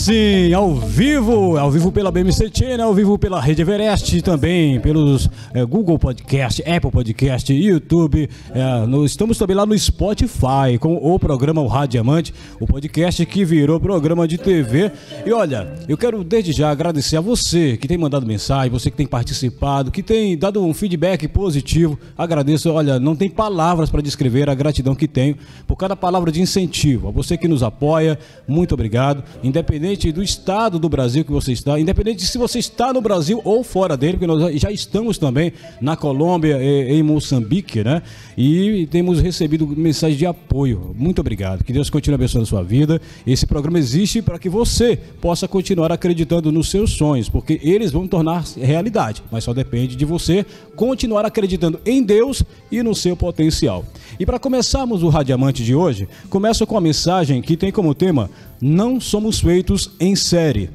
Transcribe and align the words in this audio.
Sim, 0.00 0.50
ao 0.54 0.74
vivo, 0.74 1.58
ao 1.58 1.70
vivo 1.70 1.92
pela 1.92 2.10
BMC 2.10 2.50
Channel, 2.54 2.86
ao 2.86 2.94
vivo 2.94 3.18
pela 3.18 3.38
Rede 3.38 3.60
Everest, 3.60 4.22
também 4.22 4.80
pelos 4.80 5.28
eh, 5.52 5.62
Google 5.66 5.98
Podcast, 5.98 6.62
Apple 6.62 6.90
Podcast, 6.90 7.52
YouTube. 7.52 8.26
eh, 8.54 8.86
no- 8.86 9.04
estamos 9.04 9.36
também 9.36 9.54
lá 9.54 9.66
no 9.66 9.78
Spotify 9.78 10.78
com 10.80 10.94
o 10.96 11.18
programa 11.18 11.60
O 11.60 11.66
Rádio 11.66 11.90
Diamante, 12.00 12.32
o 12.58 12.66
podcast 12.66 13.26
que 13.26 13.44
virou 13.44 13.78
programa 13.78 14.26
de 14.26 14.38
TV. 14.38 14.90
E 15.26 15.32
olha, 15.34 15.70
eu 15.86 15.98
quero 15.98 16.24
desde 16.24 16.52
já 16.52 16.70
agradecer 16.70 17.18
a 17.18 17.20
você 17.20 17.76
que 17.76 17.86
tem 17.86 17.98
mandado 17.98 18.24
mensagem, 18.24 18.70
você 18.70 18.90
que 18.90 18.96
tem 18.96 19.06
participado, 19.06 19.90
que 19.90 20.02
tem 20.02 20.34
dado 20.34 20.64
um 20.64 20.72
feedback 20.72 21.28
positivo. 21.28 21.98
Agradeço, 22.16 22.72
olha, 22.72 22.98
não 22.98 23.14
tem 23.14 23.28
palavras 23.28 23.90
para 23.90 24.00
descrever 24.00 24.48
a 24.48 24.54
gratidão 24.54 24.94
que 24.94 25.06
tenho 25.06 25.36
por 25.66 25.76
cada 25.76 25.94
palavra 25.94 26.32
de 26.32 26.40
incentivo. 26.40 27.08
A 27.08 27.10
você 27.10 27.36
que 27.36 27.46
nos 27.46 27.62
apoia, 27.62 28.18
muito 28.48 28.72
obrigado. 28.72 29.22
Independente 29.44 29.89
do 29.96 30.22
estado 30.22 30.78
do 30.78 30.88
Brasil 30.88 31.24
que 31.24 31.32
você 31.32 31.52
está, 31.52 31.78
independente 31.78 32.18
de 32.18 32.26
se 32.26 32.38
você 32.38 32.58
está 32.60 32.92
no 32.92 33.00
Brasil 33.00 33.40
ou 33.44 33.64
fora 33.64 33.96
dele, 33.96 34.12
porque 34.12 34.26
nós 34.26 34.60
já 34.60 34.70
estamos 34.70 35.18
também 35.18 35.52
na 35.80 35.96
Colômbia 35.96 36.62
em 36.62 37.02
Moçambique, 37.02 37.82
né? 37.82 38.02
E 38.38 38.86
temos 38.90 39.20
recebido 39.20 39.66
mensagens 39.66 40.18
de 40.18 40.26
apoio. 40.26 40.94
Muito 40.96 41.20
obrigado. 41.20 41.64
Que 41.64 41.72
Deus 41.72 41.90
continue 41.90 42.14
abençoando 42.14 42.44
a 42.44 42.46
sua 42.46 42.62
vida. 42.62 43.00
Esse 43.26 43.46
programa 43.46 43.78
existe 43.78 44.22
para 44.22 44.38
que 44.38 44.48
você 44.48 44.96
possa 45.20 45.48
continuar 45.48 45.90
acreditando 45.90 46.52
nos 46.52 46.70
seus 46.70 46.92
sonhos, 46.92 47.28
porque 47.28 47.60
eles 47.62 47.90
vão 47.90 48.06
tornar 48.06 48.44
realidade, 48.56 49.22
mas 49.30 49.44
só 49.44 49.52
depende 49.52 49.96
de 49.96 50.04
você 50.04 50.46
continuar 50.76 51.26
acreditando 51.26 51.80
em 51.84 52.02
Deus 52.02 52.42
e 52.70 52.82
no 52.82 52.94
seu 52.94 53.16
potencial. 53.16 53.84
E 54.18 54.26
para 54.26 54.38
começarmos 54.38 55.02
o 55.02 55.08
Radiamante 55.08 55.64
de 55.64 55.74
hoje, 55.74 56.08
começo 56.28 56.66
com 56.66 56.76
a 56.76 56.80
mensagem 56.80 57.42
que 57.42 57.56
tem 57.56 57.72
como 57.72 57.94
tema 57.94 58.30
Não 58.60 59.00
somos 59.00 59.40
feitos 59.40 59.79
em 60.00 60.16
série. 60.16 60.70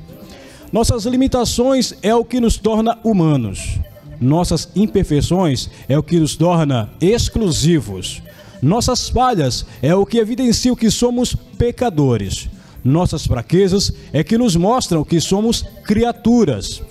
Nossas 0.72 1.06
limitações 1.06 1.94
é 2.02 2.16
o 2.16 2.26
que 2.26 2.40
nos 2.40 2.58
torna 2.58 2.98
humanos. 3.04 3.80
Nossas 4.20 4.70
imperfeições 4.76 5.70
é 5.88 5.98
o 5.98 6.04
que 6.04 6.20
nos 6.20 6.36
torna 6.36 6.90
exclusivos. 7.02 8.22
Nossas 8.62 9.10
falhas 9.10 9.66
é 9.82 9.94
o 9.94 10.06
que 10.06 10.18
evidencia 10.18 10.72
o 10.72 10.76
que 10.76 10.90
somos 10.90 11.36
pecadores. 11.58 12.50
Nossas 12.84 13.26
fraquezas 13.26 13.92
é 14.14 14.24
que 14.24 14.38
nos 14.38 14.56
mostram 14.56 15.04
que 15.04 15.20
somos 15.20 15.64
criaturas. 15.84 16.82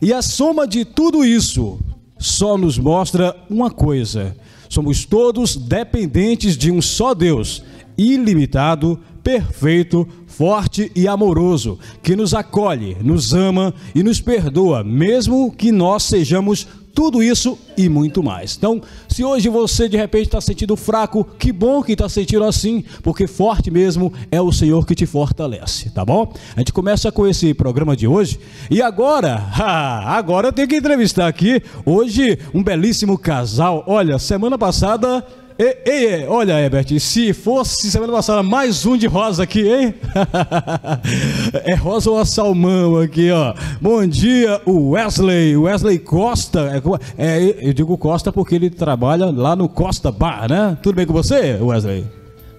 E 0.00 0.12
a 0.12 0.22
soma 0.22 0.66
de 0.66 0.84
tudo 0.84 1.24
isso 1.24 1.78
só 2.18 2.56
nos 2.56 2.78
mostra 2.78 3.36
uma 3.50 3.70
coisa: 3.70 4.36
somos 4.68 5.04
todos 5.04 5.56
dependentes 5.56 6.56
de 6.56 6.70
um 6.70 6.80
só 6.80 7.14
Deus, 7.14 7.62
ilimitado, 7.98 8.98
perfeito, 9.22 10.08
forte 10.32 10.90
e 10.96 11.06
amoroso, 11.06 11.78
que 12.02 12.16
nos 12.16 12.32
acolhe, 12.32 12.96
nos 13.02 13.34
ama 13.34 13.74
e 13.94 14.02
nos 14.02 14.20
perdoa, 14.20 14.82
mesmo 14.82 15.52
que 15.52 15.70
nós 15.70 16.04
sejamos 16.04 16.66
tudo 16.94 17.22
isso 17.22 17.58
e 17.76 17.88
muito 17.88 18.22
mais. 18.22 18.56
Então, 18.56 18.80
se 19.08 19.24
hoje 19.24 19.48
você 19.48 19.88
de 19.88 19.96
repente 19.96 20.26
está 20.26 20.40
sentindo 20.40 20.76
fraco, 20.76 21.24
que 21.38 21.52
bom 21.52 21.82
que 21.82 21.92
está 21.92 22.08
sentindo 22.08 22.44
assim, 22.44 22.84
porque 23.02 23.26
forte 23.26 23.70
mesmo 23.70 24.12
é 24.30 24.40
o 24.40 24.52
Senhor 24.52 24.86
que 24.86 24.94
te 24.94 25.06
fortalece, 25.06 25.90
tá 25.90 26.04
bom? 26.04 26.32
A 26.54 26.60
gente 26.60 26.72
começa 26.72 27.10
com 27.10 27.26
esse 27.26 27.54
programa 27.54 27.96
de 27.96 28.06
hoje 28.06 28.38
e 28.70 28.82
agora, 28.82 29.36
agora 30.06 30.48
eu 30.48 30.52
tenho 30.52 30.68
que 30.68 30.76
entrevistar 30.76 31.28
aqui 31.28 31.62
hoje 31.84 32.38
um 32.54 32.62
belíssimo 32.62 33.16
casal. 33.18 33.84
Olha, 33.86 34.18
semana 34.18 34.58
passada 34.58 35.24
Ei, 35.62 35.76
ei, 35.86 36.26
olha, 36.26 36.58
Herbert, 36.58 36.98
se 36.98 37.32
fosse 37.32 37.88
semana 37.88 38.12
passada 38.12 38.42
mais 38.42 38.84
um 38.84 38.96
de 38.96 39.06
rosa 39.06 39.44
aqui, 39.44 39.60
hein? 39.72 39.94
é 41.64 41.72
rosa 41.76 42.10
ou 42.10 42.18
a 42.18 42.24
salmão 42.24 42.98
aqui, 42.98 43.30
ó. 43.30 43.54
Bom 43.80 44.04
dia, 44.04 44.60
Wesley, 44.66 45.56
Wesley 45.56 46.00
Costa. 46.00 46.82
É, 47.16 47.38
é, 47.38 47.68
eu 47.68 47.72
digo 47.72 47.96
Costa 47.96 48.32
porque 48.32 48.56
ele 48.56 48.70
trabalha 48.70 49.26
lá 49.26 49.54
no 49.54 49.68
Costa 49.68 50.10
Bar, 50.10 50.50
né? 50.50 50.76
Tudo 50.82 50.96
bem 50.96 51.06
com 51.06 51.12
você, 51.12 51.56
Wesley? 51.60 52.06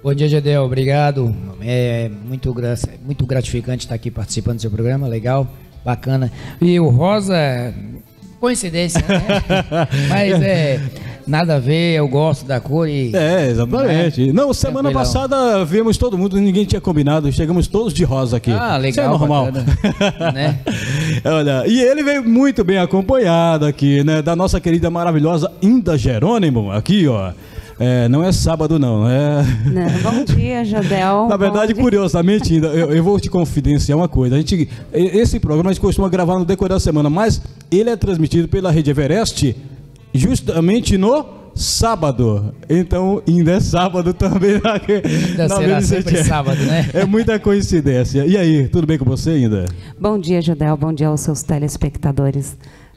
Bom 0.01 0.13
dia, 0.13 0.29
Gedel. 0.29 0.63
Obrigado. 0.63 1.35
É 1.61 2.09
muito, 2.25 2.53
gra- 2.53 2.75
muito 3.05 3.25
gratificante 3.25 3.83
estar 3.83 3.95
aqui 3.95 4.09
participando 4.09 4.55
do 4.55 4.61
seu 4.61 4.71
programa. 4.71 5.09
Legal, 5.09 5.45
bacana. 5.83 6.31
E 6.61 6.79
o 6.79 6.87
Rosa, 6.87 7.35
coincidência, 8.43 8.99
né? 9.07 9.87
Mas 10.09 10.41
é 10.41 10.77
nada 11.25 11.55
a 11.55 11.59
ver. 11.59 11.95
Eu 11.95 12.09
gosto 12.09 12.45
da 12.45 12.59
cor 12.59 12.89
e. 12.89 13.15
É, 13.15 13.47
exatamente. 13.49 14.33
Não, 14.33 14.53
semana 14.53 14.89
Tranquilão. 14.89 15.13
passada 15.13 15.63
vimos 15.63 15.95
todo 15.97 16.17
mundo, 16.17 16.35
ninguém 16.35 16.65
tinha 16.65 16.81
combinado, 16.81 17.31
chegamos 17.31 17.67
todos 17.67 17.93
de 17.93 18.03
rosa 18.03 18.35
aqui. 18.35 18.51
Ah, 18.51 18.73
Isso 18.73 18.81
legal, 18.99 19.05
é 19.05 19.17
normal. 19.17 19.45
bacana, 19.45 19.65
né? 20.33 20.59
Olha, 21.23 21.63
e 21.65 21.81
ele 21.81 22.03
veio 22.03 22.21
muito 22.21 22.65
bem 22.65 22.79
acompanhado 22.79 23.65
aqui, 23.65 24.03
né? 24.03 24.21
Da 24.21 24.35
nossa 24.35 24.59
querida 24.59 24.89
maravilhosa 24.89 25.49
Inda 25.61 25.97
Jerônimo, 25.97 26.69
aqui, 26.69 27.07
ó. 27.07 27.31
É, 27.85 28.07
não 28.07 28.23
é 28.23 28.31
sábado, 28.31 28.79
não. 28.79 29.05
É. 29.09 29.43
Não, 29.65 29.89
bom 30.01 30.23
dia, 30.23 30.63
Jadel. 30.63 31.27
Na 31.29 31.35
verdade, 31.35 31.73
curiosamente, 31.73 32.53
ainda, 32.53 32.67
eu, 32.67 32.93
eu 32.93 33.03
vou 33.03 33.19
te 33.19 33.29
confidenciar 33.29 33.97
uma 33.97 34.07
coisa. 34.07 34.35
A 34.35 34.37
gente, 34.37 34.69
esse 34.93 35.37
programa 35.37 35.69
a 35.69 35.73
gente 35.73 35.81
costuma 35.81 36.07
gravar 36.07 36.39
no 36.39 36.45
decorrer 36.45 36.69
da 36.69 36.79
semana, 36.79 37.09
mas 37.09 37.41
ele 37.69 37.89
é 37.89 37.97
transmitido 37.97 38.47
pela 38.47 38.71
Rede 38.71 38.89
Everest 38.89 39.53
justamente 40.13 40.97
no 40.97 41.25
sábado. 41.53 42.55
Então, 42.69 43.21
ainda 43.27 43.51
é 43.51 43.59
sábado 43.59 44.13
também. 44.13 44.61
Ainda 44.63 45.47
na 45.49 45.55
será 45.57 45.81
sempre 45.81 46.23
sábado, 46.23 46.63
né? 46.63 46.89
É 46.93 47.05
muita 47.05 47.37
coincidência. 47.37 48.25
E 48.25 48.37
aí, 48.37 48.69
tudo 48.69 48.87
bem 48.87 48.97
com 48.97 49.03
você 49.03 49.31
ainda? 49.31 49.65
Bom 49.99 50.17
dia, 50.17 50.41
Jadel. 50.41 50.77
Bom 50.77 50.93
dia 50.93 51.09
aos 51.09 51.19
seus 51.19 51.43
telespectadores. 51.43 52.55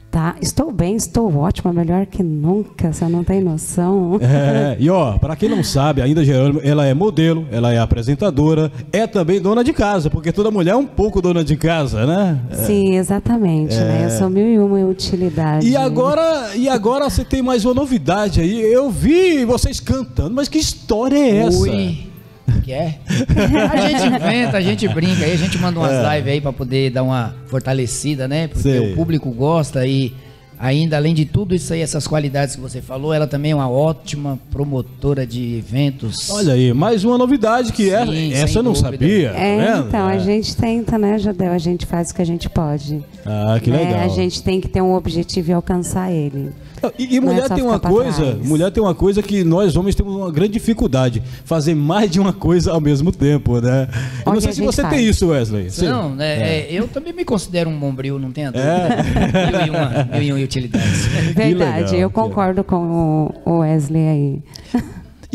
Tá, 0.09 0.35
estou 0.41 0.71
bem, 0.71 0.95
estou 0.95 1.35
ótima, 1.35 1.73
melhor 1.73 2.05
que 2.05 2.23
nunca, 2.23 2.93
você 2.93 3.05
não 3.07 3.23
tem 3.23 3.41
noção. 3.41 4.17
É, 4.21 4.77
e 4.79 4.89
ó, 4.89 5.17
para 5.17 5.35
quem 5.35 5.49
não 5.49 5.63
sabe, 5.63 6.01
ainda 6.01 6.23
Jerônimo, 6.23 6.61
ela 6.63 6.85
é 6.85 6.93
modelo, 6.93 7.45
ela 7.51 7.73
é 7.73 7.77
apresentadora, 7.77 8.71
é 8.91 9.05
também 9.05 9.41
dona 9.41 9.63
de 9.63 9.73
casa, 9.73 10.09
porque 10.09 10.31
toda 10.31 10.49
mulher 10.49 10.71
é 10.71 10.75
um 10.75 10.85
pouco 10.85 11.21
dona 11.21 11.43
de 11.43 11.57
casa, 11.57 12.05
né? 12.05 12.39
Sim, 12.51 12.95
exatamente, 12.95 13.75
né? 13.75 14.05
Eu 14.05 14.09
sou 14.11 14.29
mil 14.29 14.47
e 14.47 14.57
uma 14.57 14.79
utilidade. 14.89 15.67
E 15.67 15.75
agora, 15.75 16.55
e 16.55 16.69
agora 16.69 17.09
você 17.09 17.25
tem 17.25 17.41
mais 17.41 17.65
uma 17.65 17.73
novidade 17.73 18.39
aí. 18.39 18.61
Eu 18.61 18.89
vi 18.89 19.43
vocês 19.45 19.79
cantando, 19.79 20.33
mas 20.33 20.47
que 20.47 20.57
história 20.57 21.17
é 21.17 21.37
essa? 21.37 21.59
Ui. 21.59 22.07
Que 22.67 22.73
é? 22.73 22.95
A 23.71 23.77
gente 23.87 24.03
inventa, 24.13 24.57
a 24.57 24.61
gente 24.61 24.87
brinca, 24.89 25.23
aí 25.23 25.31
a 25.31 25.37
gente 25.37 25.57
manda 25.57 25.79
umas 25.79 25.91
lives 26.13 26.33
aí 26.33 26.41
pra 26.41 26.51
poder 26.51 26.89
dar 26.91 27.01
uma 27.03 27.33
fortalecida, 27.45 28.27
né? 28.27 28.49
Porque 28.49 28.67
É. 28.67 28.79
Sei. 28.79 28.91
o 28.91 28.95
público 28.95 29.31
gosta 29.31 29.87
e 29.87 30.13
Ainda, 30.59 30.97
além 30.97 31.13
de 31.13 31.23
tudo 31.23 31.53
isso 31.53 31.71
aí, 31.71 31.81
essas 31.81 32.07
qualidades 32.07 32.55
que 32.55 32.61
você 32.61 32.81
falou, 32.81 33.13
ela 33.13 33.27
também 33.27 33.51
é 33.51 33.55
uma 33.55 33.69
ótima 33.69 34.39
promotora 34.49 35.23
de 35.23 35.55
eventos. 35.55 36.31
Olha 36.31 36.53
aí, 36.53 36.73
mais 36.73 37.03
uma 37.05 37.15
novidade 37.15 37.71
que 37.71 37.91
Sim, 37.91 38.33
essa, 38.33 38.57
eu 38.57 38.63
não 38.63 38.73
dúvida. 38.73 38.91
sabia. 38.91 39.29
tá 39.33 39.37
É, 39.39 39.57
vendo? 39.75 39.87
então, 39.89 40.07
a 40.07 40.15
É. 40.15 40.19
gente 40.19 40.57
tenta, 40.57 40.97
né, 40.97 41.19
Judeu? 41.19 41.51
A 41.51 41.59
gente 41.59 41.85
faz 41.85 42.09
o 42.09 42.15
que 42.15 42.23
a 42.23 42.25
gente 42.25 42.49
pode. 42.49 43.03
Ah, 43.23 43.59
que 43.61 43.69
né? 43.69 43.77
legal. 43.83 44.01
A 44.01 44.07
gente 44.07 44.41
tem 44.41 44.59
que 44.59 44.67
ter 44.67 44.81
um 44.81 44.95
objetivo 44.95 45.51
e 45.51 45.53
alcançar 45.53 46.11
ele. 46.11 46.49
E, 46.97 47.15
e 47.15 47.17
é 47.17 47.19
mulher 47.21 47.47
só 47.47 47.55
tem 47.55 47.63
uma 47.63 47.79
coisa, 47.79 48.21
trás. 48.33 48.47
mulher 48.47 48.71
tem 48.71 48.83
uma 48.83 48.93
coisa 48.95 49.21
que 49.23 49.43
nós 49.43 49.75
homens 49.75 49.95
temos 49.95 50.15
uma 50.15 50.31
grande 50.31 50.53
dificuldade, 50.53 51.21
fazer 51.43 51.73
mais 51.75 52.09
de 52.09 52.19
uma 52.19 52.31
coisa 52.33 52.71
ao 52.71 52.79
mesmo 52.81 53.11
tempo, 53.11 53.59
né? 53.59 53.87
Eu 54.25 54.33
não 54.33 54.41
sei 54.41 54.53
se 54.53 54.61
você 54.61 54.81
faz. 54.81 54.93
tem 54.95 55.05
isso, 55.07 55.27
Wesley. 55.27 55.69
Você- 55.69 55.87
Não, 55.87 56.13
né, 56.15 56.61
é, 56.61 56.67
eu 56.71 56.87
também 56.87 57.13
me 57.13 57.25
considero 57.25 57.69
um 57.69 57.77
bombril, 57.79 58.19
não 58.19 58.31
tenha 58.31 58.51
dúvida. 58.51 58.69
É. 58.69 59.47
Mil, 59.51 59.65
e 59.65 59.69
uma, 59.69 60.03
mil 60.19 60.21
e 60.21 60.31
uma 60.33 60.41
utilidades. 60.43 61.05
Verdade, 61.35 61.81
legal, 61.83 61.95
eu 61.95 62.09
concordo 62.09 62.63
com 62.63 63.31
o 63.45 63.59
Wesley 63.59 64.07
aí. 64.07 64.41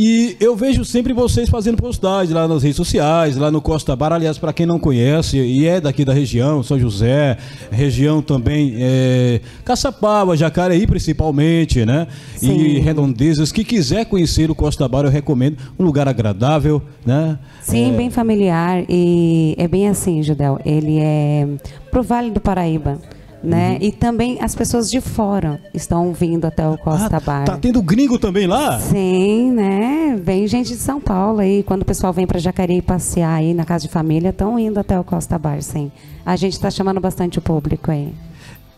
E 0.04 0.36
eu 0.40 0.56
vejo 0.56 0.84
sempre 0.84 1.12
vocês 1.12 1.48
fazendo 1.48 1.76
postagem 1.76 2.34
lá 2.34 2.48
nas 2.48 2.64
redes 2.64 2.76
sociais, 2.76 3.36
lá 3.36 3.52
no 3.52 3.60
Costa 3.60 3.94
Bar. 3.94 4.12
Aliás, 4.12 4.36
para 4.36 4.52
quem 4.52 4.66
não 4.66 4.76
conhece 4.76 5.38
e 5.38 5.64
é 5.64 5.80
daqui 5.80 6.04
da 6.04 6.12
região, 6.12 6.60
São 6.60 6.76
José, 6.76 7.38
região 7.70 8.20
também 8.20 8.74
é, 8.78 9.40
Caçapava, 9.64 10.36
Jacareí 10.36 10.88
principalmente, 10.88 11.84
né? 11.86 12.08
E 12.34 12.38
Sim. 12.38 12.78
redondezas. 12.80 13.52
Que 13.52 13.62
quiser 13.62 14.04
conhecer 14.06 14.50
o 14.50 14.56
Costa 14.56 14.88
Bar, 14.88 15.04
eu 15.04 15.08
recomendo. 15.08 15.56
Um 15.78 15.84
lugar 15.84 16.08
agradável, 16.08 16.82
né? 17.06 17.38
Sim, 17.60 17.94
bem 17.96 18.10
familiar 18.10 18.82
e 18.88 19.54
é 19.56 19.68
bem 19.68 19.88
assim, 19.88 20.20
Judel. 20.20 20.58
Ele 20.64 20.98
é 20.98 21.46
pro 21.92 22.02
Vale 22.02 22.32
do 22.32 22.40
Paraíba, 22.40 22.98
né? 23.42 23.72
Uhum. 23.72 23.78
E 23.88 23.92
também 23.92 24.38
as 24.40 24.54
pessoas 24.54 24.90
de 24.90 25.00
fora 25.00 25.60
estão 25.74 26.12
vindo 26.12 26.44
até 26.44 26.66
o 26.68 26.76
Costa 26.78 27.16
Ah, 27.16 27.20
Bar. 27.20 27.44
tá 27.44 27.56
tendo 27.56 27.82
gringo 27.82 28.18
também 28.18 28.46
lá? 28.46 28.78
Sim, 28.78 29.50
né? 29.52 30.18
Vem 30.22 30.46
gente 30.46 30.68
de 30.68 30.76
São 30.76 31.00
Paulo 31.00 31.40
aí. 31.40 31.62
Quando 31.62 31.82
o 31.82 31.84
pessoal 31.84 32.12
vem 32.12 32.26
para 32.26 32.38
Jacareí 32.38 32.80
passear 32.80 33.34
aí 33.34 33.52
na 33.54 33.64
casa 33.64 33.86
de 33.86 33.92
família, 33.92 34.30
estão 34.30 34.58
indo 34.58 34.78
até 34.78 34.98
o 34.98 35.04
Costa 35.04 35.38
Bar, 35.38 35.62
sim. 35.62 35.90
A 36.24 36.36
gente 36.36 36.52
está 36.52 36.70
chamando 36.70 37.00
bastante 37.00 37.38
o 37.38 37.42
público 37.42 37.90
aí. 37.90 38.12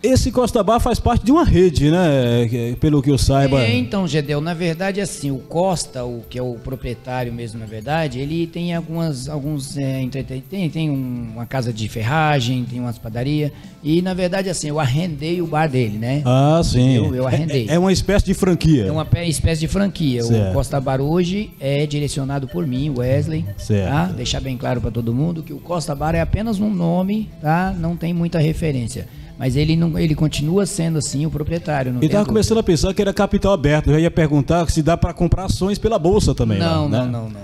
Esse 0.07 0.31
Costa 0.31 0.63
Bar 0.63 0.81
faz 0.81 1.01
parte 1.01 1.25
de 1.25 1.33
uma 1.33 1.45
rede, 1.45 1.91
né? 1.91 2.47
Pelo 2.79 3.01
que 3.03 3.11
eu 3.11 3.17
saiba. 3.17 3.63
É, 3.63 3.75
então, 3.75 4.07
Gedel, 4.07 4.39
na 4.39 4.53
verdade, 4.53 5.01
assim, 5.01 5.31
o 5.31 5.39
Costa, 5.39 6.05
o 6.05 6.23
que 6.29 6.39
é 6.39 6.43
o 6.43 6.57
proprietário 6.57 7.33
mesmo, 7.33 7.59
na 7.59 7.65
verdade, 7.65 8.19
ele 8.19 8.47
tem 8.47 8.75
algumas, 8.75 9.31
alguns, 9.31 9.79
é, 9.79 10.07
tem, 10.51 10.69
tem 10.69 10.91
um- 10.91 11.29
uma 11.35 11.47
casa 11.47 11.73
de 11.73 11.89
ferragem, 11.89 12.65
tem 12.69 12.81
umas 12.81 12.99
padarias, 12.99 13.51
e 13.83 14.03
na 14.03 14.13
verdade, 14.13 14.51
assim, 14.51 14.69
eu 14.69 14.79
arrendei 14.79 15.41
o 15.41 15.47
bar 15.47 15.69
dele, 15.69 15.97
né? 15.97 16.21
Ah, 16.27 16.61
sim. 16.63 16.97
Eu- 16.97 17.15
eu 17.15 17.27
arrendei. 17.27 17.67
É, 17.71 17.77
é 17.77 17.79
uma 17.79 17.93
espécie 17.93 18.27
de 18.27 18.35
franquia. 18.35 18.85
É 18.85 18.93
uma 18.93 19.07
espécie 19.27 19.61
de 19.61 19.69
franquia. 19.69 20.23
Certo. 20.23 20.51
O 20.51 20.53
Costa 20.53 20.79
Bar 20.81 21.01
hoje 21.01 21.51
é 21.59 21.87
direcionado 21.87 22.47
por 22.47 22.67
mim, 22.67 22.93
Wesley. 22.95 23.47
Certo. 23.57 23.89
Tá? 23.91 24.05
Deixar 24.07 24.41
bem 24.41 24.59
claro 24.59 24.83
para 24.83 24.91
todo 24.91 25.15
mundo 25.15 25.43
que 25.43 25.53
o 25.55 25.59
Costa 25.59 25.95
Bar 25.95 26.15
é 26.15 26.21
apenas 26.21 26.61
um 26.61 26.69
nome, 26.69 27.31
tá? 27.41 27.75
Não 27.79 27.97
tem 27.97 28.13
muita 28.13 28.39
referência. 28.39 29.09
Mas 29.39 29.57
ele 29.57 29.75
não, 29.77 29.99
ele 29.99 30.15
continua 30.15 30.65
sendo 30.65 30.99
assim 30.99 31.27
o 31.27 31.31
proprietário. 31.31 31.93
Não 31.93 31.99
Ele 31.99 32.09
tem 32.09 32.11
tava 32.11 32.23
dúvida. 32.25 32.33
começando 32.35 32.59
a 32.59 32.63
pensar 32.63 32.95
que 32.95 33.03
era 33.03 33.13
capital 33.13 33.53
aberto. 33.53 33.89
Eu 33.89 33.95
já 33.95 34.01
ia 34.01 34.11
perguntar 34.11 34.71
se 34.71 34.83
dá 34.83 34.97
para 34.97 35.13
comprar 35.13 35.47
ações 35.47 35.79
pela 35.79 35.99
bolsa 35.99 36.35
também. 36.35 36.59
lá, 36.61 36.67
Não, 36.75 36.89
né? 36.89 36.99
não, 36.99 37.07
não, 37.07 37.23
não, 37.23 37.31
não. 37.31 37.41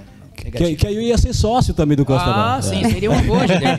Que, 0.50 0.74
que 0.76 0.86
aí 0.86 0.94
eu 0.96 1.02
ia 1.02 1.16
ser 1.18 1.32
sócio 1.34 1.74
também 1.74 1.96
do 1.96 2.04
Costa 2.04 2.28
Ah, 2.30 2.32
Bar. 2.56 2.62
sim, 2.62 2.84
É. 2.84 2.88
seria 2.90 3.10
uma 3.10 3.22
boa, 3.22 3.46
Gedel. 3.46 3.78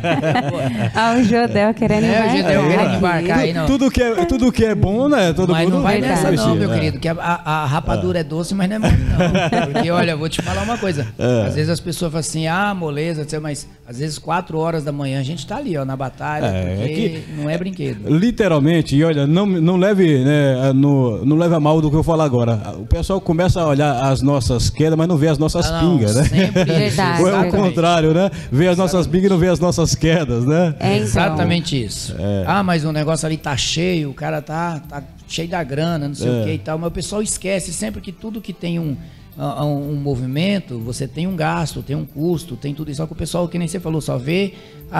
Ah, 0.95 1.15
o 1.17 1.23
Judel 1.23 1.73
querendo 1.73 2.03
É, 2.05 2.07
o 2.07 2.11
embarcar. 2.13 2.35
Gedel 2.35 2.61
querendo 2.63 2.81
aqui. 2.87 2.95
embarcar 2.97 3.39
aí, 3.39 3.53
não. 3.53 3.65
Tudo 3.65 3.91
que, 3.91 4.01
é, 4.01 4.25
tudo 4.25 4.51
que 4.51 4.65
é 4.65 4.75
bom, 4.75 5.09
né? 5.09 5.33
Todo 5.33 5.51
mas 5.53 5.63
mundo 5.65 5.75
não 5.75 5.81
vai 5.83 5.99
nessa 5.99 6.31
não, 6.31 6.55
meu 6.55 6.69
né? 6.69 6.75
querido, 6.75 6.99
que 6.99 7.07
a, 7.07 7.13
a- 7.13 7.63
a 7.63 7.65
rapadura 7.65 8.19
é 8.19 8.23
doce, 8.23 8.53
mas 8.53 8.69
não 8.69 8.75
é 8.75 8.79
mole 8.79 8.93
não. 8.97 9.71
Porque, 9.73 9.91
olha, 9.91 10.15
vou 10.15 10.29
te 10.29 10.41
falar 10.41 10.63
uma 10.63 10.77
coisa. 10.77 11.07
É. 11.17 11.47
Às 11.47 11.55
vezes 11.55 11.69
as 11.69 11.79
pessoas 11.79 12.11
falam 12.11 12.19
assim, 12.19 12.47
ah, 12.47 12.73
moleza, 12.73 13.25
mas 13.41 13.67
às 13.87 13.97
vezes 13.99 14.17
4 14.17 14.57
horas 14.57 14.83
da 14.83 14.91
manhã 14.91 15.19
a 15.19 15.23
gente 15.23 15.45
tá 15.45 15.57
ali, 15.57 15.77
ó, 15.77 15.83
na 15.85 15.95
batalha, 15.95 16.45
É, 16.45 16.75
porque 16.75 16.91
é 16.91 16.95
que- 16.95 17.23
não 17.41 17.49
é 17.49 17.57
brinquedo. 17.57 18.07
Literalmente, 18.09 18.95
e 18.95 19.03
olha, 19.03 19.25
não, 19.27 19.45
não 19.45 19.77
leve 19.77 20.23
né, 20.23 20.69
a- 20.69 20.73
no, 20.73 21.25
não 21.25 21.37
leve 21.37 21.55
a 21.55 21.59
mal 21.59 21.81
do 21.81 21.89
que 21.89 21.95
eu 21.97 22.03
falar 22.03 22.25
agora. 22.25 22.59
O 22.79 22.85
pessoal 22.85 23.19
começa 23.19 23.61
a 23.61 23.67
olhar 23.67 24.03
as 24.11 24.21
nossas 24.21 24.69
quedas, 24.69 24.97
mas 24.97 25.07
não 25.07 25.17
vê 25.17 25.27
as 25.27 25.37
nossas 25.37 25.65
Ah, 25.69 25.81
não, 25.81 25.97
pingas, 25.97 26.15
né? 26.15 26.50
Sempre 26.53 26.74
Verdade. 26.74 27.21
Ou 27.21 27.30
é 27.30 27.48
o 27.48 27.51
contrário, 27.51 28.13
né? 28.13 28.30
Vê 28.51 28.68
as 28.68 28.77
nossas 28.77 29.07
pingas 29.07 29.25
e 29.25 29.30
não 29.30 29.38
vê 29.38 29.48
as 29.48 29.59
nossas 29.59 29.95
quedas, 29.95 30.45
né? 30.45 30.75
É, 30.80 30.94
então. 30.94 31.03
Exatamente 31.03 31.83
isso. 31.83 32.15
É. 32.18 32.44
Ah, 32.45 32.63
mas 32.63 32.83
o 32.86 32.92
negócio 32.92 33.25
ali 33.25 33.38
tá 33.38 33.56
cheio, 33.56 34.09
o 34.09 34.13
cara 34.13 34.42
tá, 34.42 34.81
tá 34.88 35.03
cheio 35.31 35.47
da 35.47 35.63
grana, 35.63 36.07
não 36.07 36.15
sei 36.15 36.27
É. 36.27 36.41
o 36.41 36.43
que 36.45 36.51
e 36.53 36.57
tal. 36.59 36.77
Mas 36.77 36.87
o 36.89 36.91
pessoal 36.91 37.21
esquece 37.21 37.71
sempre 37.73 38.01
que 38.01 38.11
tudo 38.11 38.41
que 38.41 38.53
tem 38.53 38.77
um, 38.79 38.95
um, 39.37 39.91
um 39.91 39.95
movimento, 39.95 40.77
você 40.79 41.07
tem 41.07 41.25
um 41.25 41.35
gasto, 41.35 41.81
tem 41.81 41.95
um 41.95 42.05
custo, 42.05 42.55
tem 42.55 42.73
tudo 42.73 42.91
isso. 42.91 42.97
Só 42.97 43.07
que 43.07 43.13
o 43.13 43.15
pessoal, 43.15 43.47
que 43.47 43.57
nem 43.57 43.67
você 43.67 43.79
falou, 43.79 44.01
só 44.01 44.17
vê 44.17 44.53
a- 44.91 44.99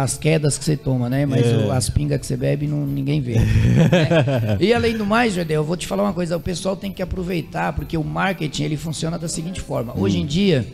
a- 0.00 0.02
as 0.02 0.16
quedas 0.16 0.56
que 0.58 0.64
você 0.64 0.76
toma, 0.76 1.08
né? 1.10 1.26
Mas 1.26 1.46
É. 1.46 1.56
o- 1.56 1.70
as 1.70 1.90
pingas 1.90 2.18
que 2.18 2.26
você 2.26 2.36
bebe, 2.36 2.66
não, 2.66 2.86
ninguém 2.86 3.20
vê. 3.20 3.34
né? 3.34 3.44
E 4.58 4.72
além 4.72 4.96
do 4.96 5.04
mais, 5.04 5.34
Jordel, 5.34 5.60
eu 5.60 5.64
vou 5.64 5.76
te 5.76 5.86
falar 5.86 6.02
uma 6.02 6.12
coisa. 6.14 6.36
O 6.36 6.40
pessoal 6.40 6.76
tem 6.76 6.90
que 6.92 7.02
aproveitar, 7.02 7.72
porque 7.74 7.96
o 7.96 8.02
marketing, 8.04 8.64
ele 8.64 8.76
funciona 8.76 9.18
da 9.18 9.28
seguinte 9.28 9.60
forma. 9.60 9.92
Hoje 9.96 10.18
em 10.18 10.26
dia... 10.26 10.66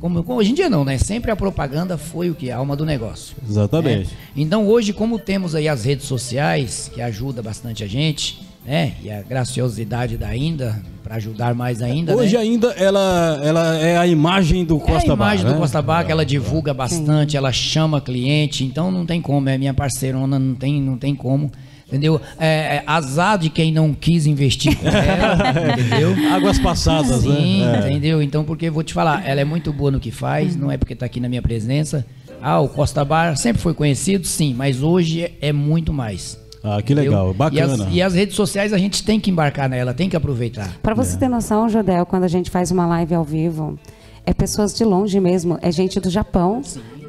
Como, 0.00 0.22
como- 0.22 0.38
hoje 0.38 0.50
em 0.50 0.54
dia 0.54 0.68
não, 0.68 0.84
né? 0.84 0.98
Sempre 0.98 1.30
a 1.30 1.36
propaganda 1.36 1.96
foi 1.96 2.30
o 2.30 2.34
que? 2.34 2.50
A 2.50 2.56
alma 2.58 2.76
do 2.76 2.84
negócio. 2.84 3.34
Exatamente. 3.48 4.10
né? 4.10 4.16
Então 4.36 4.66
hoje, 4.66 4.92
como 4.92 5.18
temos 5.18 5.54
aí 5.54 5.68
as 5.68 5.84
redes 5.84 6.06
sociais, 6.06 6.90
que 6.92 7.00
ajuda 7.00 7.42
bastante 7.42 7.82
a 7.82 7.86
gente, 7.86 8.42
né? 8.66 8.92
E 9.02 9.10
a 9.10 9.22
graciosidade 9.22 10.16
da 10.16 10.26
ainda, 10.28 10.80
para 11.02 11.16
ajudar 11.16 11.54
mais 11.54 11.82
ainda, 11.82 12.16
Hoje 12.16 12.34
né? 12.34 12.40
ainda 12.42 12.68
ela, 12.72 13.40
ela 13.44 13.76
é 13.76 13.96
a 13.96 14.06
imagem 14.06 14.64
do 14.64 14.76
É 14.76 14.80
Costa 14.80 15.12
a 15.12 15.14
imagem 15.14 15.44
Bar, 15.44 15.50
do 15.50 15.54
né? 15.54 15.60
Costa 15.60 15.82
Bar 15.82 16.04
que 16.06 16.12
ela 16.12 16.24
divulga 16.24 16.72
bastante, 16.72 17.36
ela 17.36 17.52
chama 17.52 18.00
cliente, 18.00 18.64
então 18.64 18.90
não 18.90 19.04
tem 19.04 19.20
como, 19.20 19.48
é 19.48 19.58
minha 19.58 19.74
parceirona, 19.74 20.38
não 20.38 20.54
tem, 20.54 20.80
não 20.80 20.96
tem 20.96 21.14
como. 21.14 21.50
Entendeu? 21.86 22.20
É, 22.40 22.76
é 22.76 22.84
azar 22.86 23.38
de 23.38 23.50
quem 23.50 23.70
não 23.72 23.92
quis 23.92 24.26
investir 24.26 24.76
com 24.76 24.88
ela, 24.88 25.36
entendeu? 25.78 26.14
Águas 26.32 26.58
passadas, 26.58 27.20
Sim, 27.22 27.60
né? 27.64 27.82
É. 27.84 27.90
entendeu? 27.90 28.22
Então, 28.22 28.42
porque 28.44 28.66
eu 28.68 28.72
vou 28.72 28.82
te 28.82 28.92
falar, 28.94 29.22
ela 29.28 29.40
é 29.40 29.44
muito 29.44 29.72
boa 29.72 29.90
no 29.90 30.00
que 30.00 30.10
faz, 30.10 30.56
não 30.56 30.70
é 30.70 30.76
porque 30.78 30.94
tá 30.94 31.06
aqui 31.06 31.20
na 31.20 31.28
minha 31.28 31.42
presença. 31.42 32.04
Ah, 32.42 32.60
o 32.60 32.68
Costa 32.68 33.04
Bar 33.04 33.36
sempre 33.36 33.62
foi 33.62 33.74
conhecido, 33.74 34.26
sim, 34.26 34.54
mas 34.54 34.82
hoje 34.82 35.22
é, 35.22 35.32
é 35.40 35.52
muito 35.52 35.92
mais. 35.92 36.38
Ah, 36.62 36.80
que 36.82 36.94
entendeu? 36.94 37.12
legal, 37.12 37.30
E 37.30 37.34
bacana. 37.34 37.84
as, 37.86 37.92
e 37.94 38.02
as 38.02 38.14
redes 38.14 38.34
sociais 38.34 38.72
a 38.72 38.78
gente 38.78 39.02
tem 39.04 39.20
que 39.20 39.30
embarcar 39.30 39.68
nela, 39.68 39.92
tem 39.92 40.08
que 40.08 40.16
aproveitar. 40.16 40.74
Para 40.82 40.92
É. 40.92 40.96
você 40.96 41.16
ter 41.18 41.28
noção, 41.28 41.68
Jodel, 41.68 42.06
quando 42.06 42.24
a 42.24 42.28
gente 42.28 42.50
faz 42.50 42.70
uma 42.70 42.86
live 42.86 43.14
ao 43.14 43.22
vivo, 43.24 43.78
é 44.26 44.32
pessoas 44.32 44.74
de 44.74 44.82
longe 44.84 45.20
mesmo, 45.20 45.58
é 45.60 45.70
gente 45.70 46.00
do 46.00 46.08
Japão, 46.08 46.62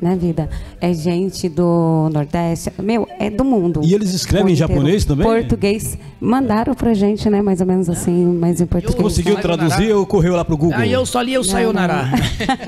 né, 0.06 0.16
vida? 0.16 0.50
É 0.80 0.94
gente 0.94 1.50
do 1.50 2.10
Nordeste, 2.13 2.72
meu, 2.81 3.07
é 3.19 3.30
do 3.30 3.44
mundo. 3.44 3.81
E 3.84 3.94
eles 3.94 4.13
escrevem 4.13 4.52
em 4.52 4.54
inteiro. 4.56 4.74
japonês 4.74 5.04
também? 5.06 5.26
Português. 5.26 5.97
Mandaram 6.21 6.74
pra 6.74 6.94
gente, 6.94 7.30
né, 7.30 7.42
mais 7.42 7.59
ou 7.62 7.68
menos 7.68 7.90
assim, 7.90 8.26
mas 8.40 8.62
em 8.62 8.66
português. 8.66 8.95
Conseguiu 9.02 9.35
Sayonara. 9.35 9.57
traduzir 9.69 9.94
ou 9.94 10.06
correu 10.06 10.35
lá 10.35 10.45
pro 10.45 10.56
Google? 10.57 10.78
Aí 10.80 10.92
eu 10.92 11.06
só 11.06 11.21
li 11.21 11.38
o 11.38 11.44
Sayonara. 11.44 12.06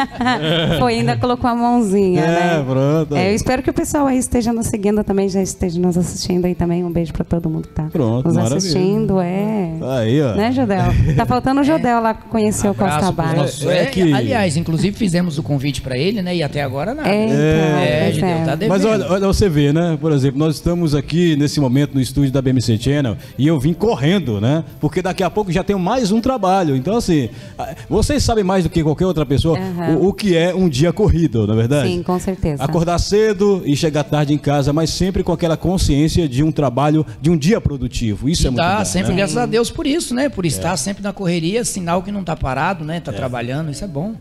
Foi, 0.80 0.96
ainda 0.96 1.16
colocou 1.18 1.50
a 1.50 1.56
mãozinha, 1.56 2.22
É, 2.22 2.28
né? 2.58 2.66
pronto. 2.68 3.16
É, 3.16 3.32
eu 3.32 3.36
espero 3.36 3.62
que 3.64 3.70
o 3.70 3.74
pessoal 3.74 4.08
aí 4.08 4.18
esteja 4.18 4.52
nos 4.54 4.68
seguindo 4.68 5.04
também, 5.04 5.30
já 5.30 5.42
esteja 5.42 5.80
nos 5.80 5.98
assistindo 5.98 6.46
aí 6.46 6.56
também. 6.56 6.84
Um 6.84 6.92
beijo 6.92 7.14
pra 7.14 7.24
todo 7.24 7.50
mundo 7.50 7.68
que 7.68 7.74
tá 7.74 7.88
Pronto, 7.92 8.26
nos 8.26 8.36
maravilha. 8.36 8.58
assistindo. 8.58 9.20
É. 9.20 9.72
Aí, 10.00 10.22
ó. 10.22 10.36
Né, 10.36 10.52
Jodel? 10.52 10.84
Tá 11.16 11.26
faltando 11.26 11.62
o 11.62 11.64
Jodel 11.64 12.02
lá 12.02 12.14
conhecer 12.14 12.68
o 12.70 12.74
Costa 12.74 12.96
Abraço 13.08 13.14
pros 13.14 13.28
Bar. 13.28 13.36
nossos- 13.38 13.66
É, 13.66 13.78
é 13.78 13.82
é, 13.84 13.86
que- 13.88 14.14
Aliás, 14.14 14.58
inclusive 14.58 14.96
fizemos 14.98 15.38
o 15.38 15.44
convite 15.44 15.82
pra 15.82 15.98
ele, 15.98 16.22
né? 16.22 16.36
E 16.36 16.44
até 16.44 16.62
agora 16.62 16.94
nada. 16.94 17.10
É, 17.10 17.27
então, 17.28 17.80
É, 17.80 18.10
é. 18.18 18.46
tá. 18.46 18.68
Mas 18.68 18.86
olha, 18.86 19.06
olha, 19.12 19.28
você 19.28 19.48
vê, 19.50 19.72
né? 19.74 19.98
Por 20.00 20.12
exemplo, 20.12 20.40
nós 20.40 20.56
estamos 20.56 20.96
aqui 20.96 21.36
nesse 21.36 21.60
momento 21.60 21.94
no 21.94 22.02
estúdio 22.02 22.32
da 22.32 22.42
BMC 22.42 22.78
Channel 22.78 23.18
e 23.38 23.48
eu 23.48 23.60
vim 23.60 23.74
correndo, 23.74 24.40
né? 24.42 24.64
Porque 24.80 25.02
daqui 25.02 25.24
a 25.24 25.30
pouco 25.30 25.52
já 25.52 25.64
tenho 25.64 25.80
mais 25.80 26.12
um 26.12 26.20
trabalho. 26.22 26.76
Então, 26.76 26.96
assim, 26.98 27.30
vocês 27.90 28.24
sabem 28.24 28.44
mais 28.44 28.64
do 28.64 28.70
que 28.70 28.84
qualquer 28.84 29.06
outra 29.06 29.26
pessoa 29.26 29.58
Aham. 29.58 29.98
o, 29.98 30.08
o 30.10 30.14
que 30.14 30.36
é 30.36 30.54
um 30.54 30.68
dia 30.70 30.92
corrido, 30.94 31.46
na 31.48 31.56
verdade? 31.56 31.90
Sim, 31.90 32.04
com 32.04 32.20
certeza. 32.20 32.64
Acordar 32.64 32.98
cedo 33.00 33.62
e 33.66 33.76
chegar 33.76 34.04
tarde 34.04 34.34
em 34.34 34.38
casa, 34.38 34.72
mas 34.74 34.90
sempre 34.90 35.24
com 35.24 35.32
aquela 35.32 35.58
consciência 35.58 36.28
de 36.28 36.44
um 36.44 36.52
trabalho, 36.52 37.06
de 37.22 37.30
um 37.30 37.38
dia 37.38 37.60
produtivo. 37.62 38.30
Isso 38.30 38.44
é 38.46 38.48
E 38.48 38.52
muito 38.52 38.62
tá 38.64 38.80
bom. 38.80 38.86
sempre, 38.86 39.12
né? 39.12 39.18
graças 39.18 39.38
a 39.38 39.46
Deus 39.46 39.70
por 39.70 39.86
isso, 39.88 40.14
né? 40.14 40.30
Por 40.30 40.46
estar 40.46 40.76
sempre 40.78 41.04
na 41.04 41.14
correria, 41.14 41.64
sinal 41.66 42.02
que 42.02 42.12
não 42.12 42.24
tá 42.24 42.36
parado, 42.36 42.84
né? 42.84 43.00
Tá 43.00 43.12
trabalhando, 43.12 43.72
isso 43.72 43.84
é 43.84 43.88
bom. 43.88 44.14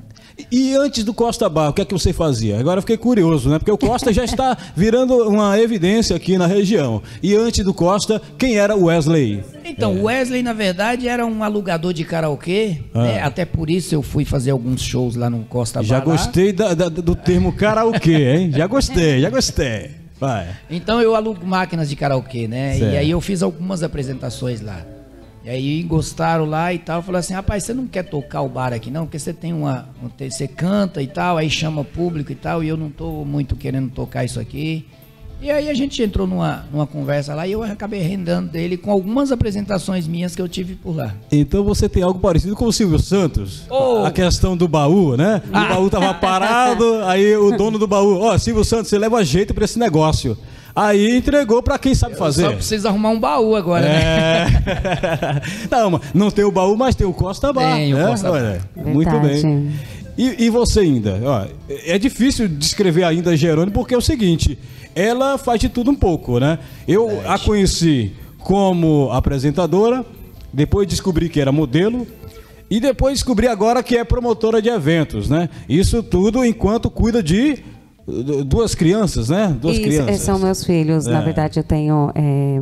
E 0.50 0.74
antes 0.74 1.02
do 1.02 1.14
Costa 1.14 1.48
Bar, 1.48 1.70
o 1.70 1.72
que 1.72 1.80
é 1.80 1.84
que 1.84 1.94
você 1.94 2.12
fazia? 2.12 2.60
Agora 2.60 2.78
eu 2.78 2.82
fiquei 2.82 2.96
curioso, 2.98 3.48
né? 3.48 3.58
Porque 3.58 3.70
o 3.72 3.78
Costa 3.78 4.12
já 4.12 4.22
está 4.24 4.56
virando 4.76 5.14
uma 5.28 5.58
evidência 5.58 6.14
aqui 6.14 6.36
na 6.36 6.46
região. 6.46 7.02
E 7.22 7.34
antes 7.34 7.64
do 7.64 7.72
Costa, 7.72 8.20
quem 8.38 8.56
era 8.56 8.76
o 8.76 8.84
Wesley? 8.84 9.42
Então, 9.64 9.94
o 9.94 10.04
Wesley, 10.04 10.42
na 10.42 10.52
verdade, 10.52 11.08
era 11.08 11.24
um 11.24 11.42
alugador 11.42 11.92
de 11.92 12.04
karaokê, 12.04 12.80
Ah. 12.94 13.02
né? 13.02 13.22
Até 13.22 13.44
por 13.46 13.70
isso 13.70 13.94
eu 13.94 14.02
fui 14.02 14.24
fazer 14.24 14.50
alguns 14.50 14.82
shows 14.82 15.16
lá 15.16 15.30
no 15.30 15.40
Costa 15.44 15.82
Já 15.82 16.00
Bar 16.00 16.06
lá. 16.08 16.12
gostei 16.16 16.52
da- 16.52 16.74
da- 16.74 16.88
do 16.90 17.14
termo 17.14 17.52
karaokê, 17.52 18.36
hein? 18.36 18.50
Já 18.52 18.66
gostei, 18.66 19.20
já 19.20 19.30
gostei. 19.30 19.90
Vai. 20.20 20.48
Então 20.70 21.00
eu 21.00 21.14
alugo 21.14 21.44
máquinas 21.46 21.88
de 21.88 21.96
karaokê, 21.96 22.46
né? 22.48 22.74
Certo. 22.78 22.92
E 22.92 22.96
aí 22.96 23.10
eu 23.10 23.20
fiz 23.20 23.42
algumas 23.42 23.82
apresentações 23.82 24.60
lá. 24.60 24.84
E 25.46 25.48
aí 25.48 25.82
gostaram 25.84 26.44
lá 26.44 26.74
e 26.74 26.78
tal, 26.80 27.00
falaram 27.00 27.20
assim, 27.20 27.32
rapaz, 27.32 27.62
você 27.62 27.72
não 27.72 27.86
quer 27.86 28.02
tocar 28.02 28.40
o 28.40 28.48
bar 28.48 28.72
aqui 28.72 28.90
não? 28.90 29.04
Porque 29.04 29.16
você 29.16 29.32
tem 29.32 29.52
uma. 29.52 29.88
um 30.02 30.08
Você 30.28 30.48
canta 30.48 31.00
e 31.00 31.06
tal, 31.06 31.36
aí 31.36 31.48
chama 31.48 31.84
público 31.84 32.32
e 32.32 32.34
tal, 32.34 32.64
e 32.64 32.68
eu 32.68 32.76
não 32.76 32.90
tô 32.90 33.24
muito 33.24 33.54
querendo 33.54 33.88
tocar 33.88 34.24
isso 34.24 34.40
aqui. 34.40 34.88
E 35.40 35.50
aí 35.50 35.68
a 35.68 35.74
gente 35.74 36.02
entrou 36.02 36.26
numa, 36.26 36.64
numa 36.72 36.86
conversa 36.86 37.34
lá 37.34 37.46
e 37.46 37.52
eu 37.52 37.62
acabei 37.62 38.00
rendando 38.00 38.50
dele 38.50 38.76
com 38.76 38.90
algumas 38.90 39.30
apresentações 39.30 40.06
minhas 40.08 40.34
que 40.34 40.40
eu 40.40 40.48
tive 40.48 40.74
por 40.74 40.96
lá. 40.96 41.14
Então 41.30 41.62
você 41.62 41.88
tem 41.88 42.02
algo 42.02 42.18
parecido 42.18 42.56
com 42.56 42.64
o 42.64 42.72
Silvio 42.72 42.98
Santos. 42.98 43.64
Oh. 43.68 44.04
A 44.04 44.10
questão 44.10 44.56
do 44.56 44.66
baú, 44.66 45.16
né? 45.16 45.42
O 45.48 45.52
baú 45.52 45.90
tava 45.90 46.14
parado, 46.14 46.84
aí 47.04 47.36
o 47.36 47.56
dono 47.56 47.78
do 47.78 47.86
baú, 47.86 48.20
ó, 48.22 48.38
Silvio 48.38 48.64
Santos, 48.64 48.88
você 48.88 48.98
leva 48.98 49.22
jeito 49.24 49.52
pra 49.52 49.64
esse 49.64 49.78
negócio. 49.78 50.36
Aí 50.74 51.16
entregou 51.16 51.62
pra 51.62 51.78
quem 51.78 51.94
sabe 51.94 52.16
fazer. 52.16 52.42
Só 52.42 52.52
preciso 52.52 52.88
arrumar 52.88 53.10
um 53.10 53.20
baú 53.20 53.56
agora, 53.56 53.88
né? 53.88 54.02
É. 54.02 55.42
não, 55.70 55.92
mas 55.92 56.02
não 56.12 56.30
tem 56.30 56.44
o 56.44 56.50
baú, 56.50 56.76
mas 56.76 56.94
tem 56.94 57.06
o 57.06 57.14
Costa 57.14 57.50
Bar. 57.50 57.76
Tem 57.76 57.94
o 57.94 57.96
né? 57.96 58.06
Costa 58.06 58.30
Bar. 58.30 58.60
Muito 58.76 59.18
bem. 59.20 59.72
E, 60.18 60.46
e 60.46 60.50
você 60.50 60.80
ainda? 60.80 61.18
Ó, 61.24 61.46
é 61.68 61.98
difícil 61.98 62.48
descrever 62.48 63.04
ainda 63.04 63.30
a 63.30 63.36
Gerone 63.36 63.70
porque 63.70 63.94
é 63.94 63.98
o 63.98 64.02
seguinte, 64.02 64.58
ela 64.96 65.36
faz 65.38 65.60
de 65.60 65.68
tudo 65.68 65.90
um 65.90 65.94
pouco, 65.94 66.40
né? 66.40 66.58
Eu 66.88 67.20
a 67.30 67.38
conheci 67.38 68.12
como 68.38 69.10
apresentadora, 69.12 70.04
depois 70.52 70.88
descobri 70.88 71.28
que 71.28 71.40
era 71.40 71.52
modelo 71.52 72.06
e 72.70 72.80
depois 72.80 73.14
descobri 73.18 73.46
agora 73.46 73.82
que 73.82 73.96
é 73.96 74.02
promotora 74.04 74.60
de 74.62 74.68
eventos, 74.70 75.28
né? 75.28 75.48
Isso 75.68 76.02
tudo 76.02 76.44
enquanto 76.44 76.88
cuida 76.90 77.22
de 77.22 77.58
duas 78.46 78.74
crianças, 78.74 79.28
né? 79.28 79.54
Duas 79.60 79.74
Isso, 79.76 79.84
crianças. 79.84 80.08
esses 80.14 80.22
são 80.22 80.38
meus 80.38 80.64
filhos. 80.64 81.06
Na 81.06 81.20
É. 81.20 81.24
verdade, 81.24 81.58
eu 81.58 81.64
tenho. 81.64 82.10
é, 82.14 82.60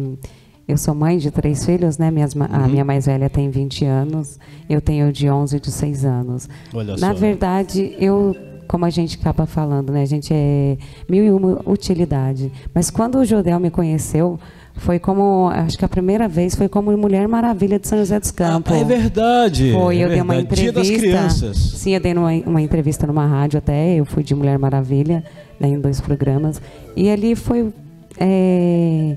eu 0.66 0.78
sou 0.78 0.94
mãe 0.94 1.18
de 1.18 1.30
três 1.30 1.64
filhos, 1.66 1.98
né? 1.98 2.10
Minhas 2.10 2.32
Uhum. 2.34 2.46
A 2.50 2.66
minha 2.66 2.84
mais 2.84 3.04
velha 3.04 3.28
tem 3.28 3.50
20 3.50 3.84
anos, 3.84 4.38
eu 4.68 4.80
tenho 4.80 5.12
de 5.12 5.28
11 5.28 5.56
e 5.58 5.60
de 5.60 5.70
6 5.70 6.04
anos. 6.06 6.48
Olha 6.72 6.96
Na 6.96 7.08
só. 7.12 7.14
verdade, 7.14 7.94
eu, 8.00 8.34
como 8.66 8.84
a 8.84 8.90
gente 8.90 9.18
acaba 9.20 9.46
falando, 9.46 9.92
né? 9.92 10.02
A 10.02 10.06
gente 10.06 10.32
é 10.32 10.76
mil 11.08 11.24
e 11.24 11.30
uma 11.30 11.60
utilidade. 11.66 12.50
Mas 12.74 12.90
quando 12.90 13.18
o 13.18 13.24
Jodel 13.24 13.60
me 13.60 13.70
conheceu, 13.70 14.38
foi 14.76 14.98
como, 14.98 15.48
acho 15.48 15.78
que 15.78 15.84
a 15.84 15.88
primeira 15.88 16.26
vez 16.28 16.54
foi 16.54 16.68
como 16.68 16.96
Mulher 16.96 17.28
Maravilha 17.28 17.78
de 17.78 17.86
São 17.86 17.98
José 17.98 18.18
dos 18.18 18.30
Campos. 18.30 18.72
Ah, 18.72 18.78
é 18.78 18.84
verdade. 18.84 19.72
Foi, 19.72 19.98
é 19.98 20.04
eu 20.04 20.08
dei 20.08 20.20
uma 20.20 20.34
verdade. 20.34 20.60
Dia 20.60 20.70
entrevista. 20.70 20.94
das 20.94 21.00
crianças. 21.00 21.56
Sim, 21.56 21.94
eu 21.94 22.00
dei 22.00 22.12
uma, 22.12 22.32
uma 22.46 22.60
entrevista 22.60 23.06
numa 23.06 23.26
rádio 23.26 23.58
até, 23.58 23.94
eu 23.94 24.04
fui 24.04 24.22
de 24.22 24.34
Mulher 24.34 24.58
Maravilha, 24.58 25.24
né, 25.60 25.68
em 25.68 25.80
dois 25.80 26.00
programas. 26.00 26.60
E 26.96 27.08
ali 27.08 27.36
foi, 27.36 27.72
é, 28.18 29.16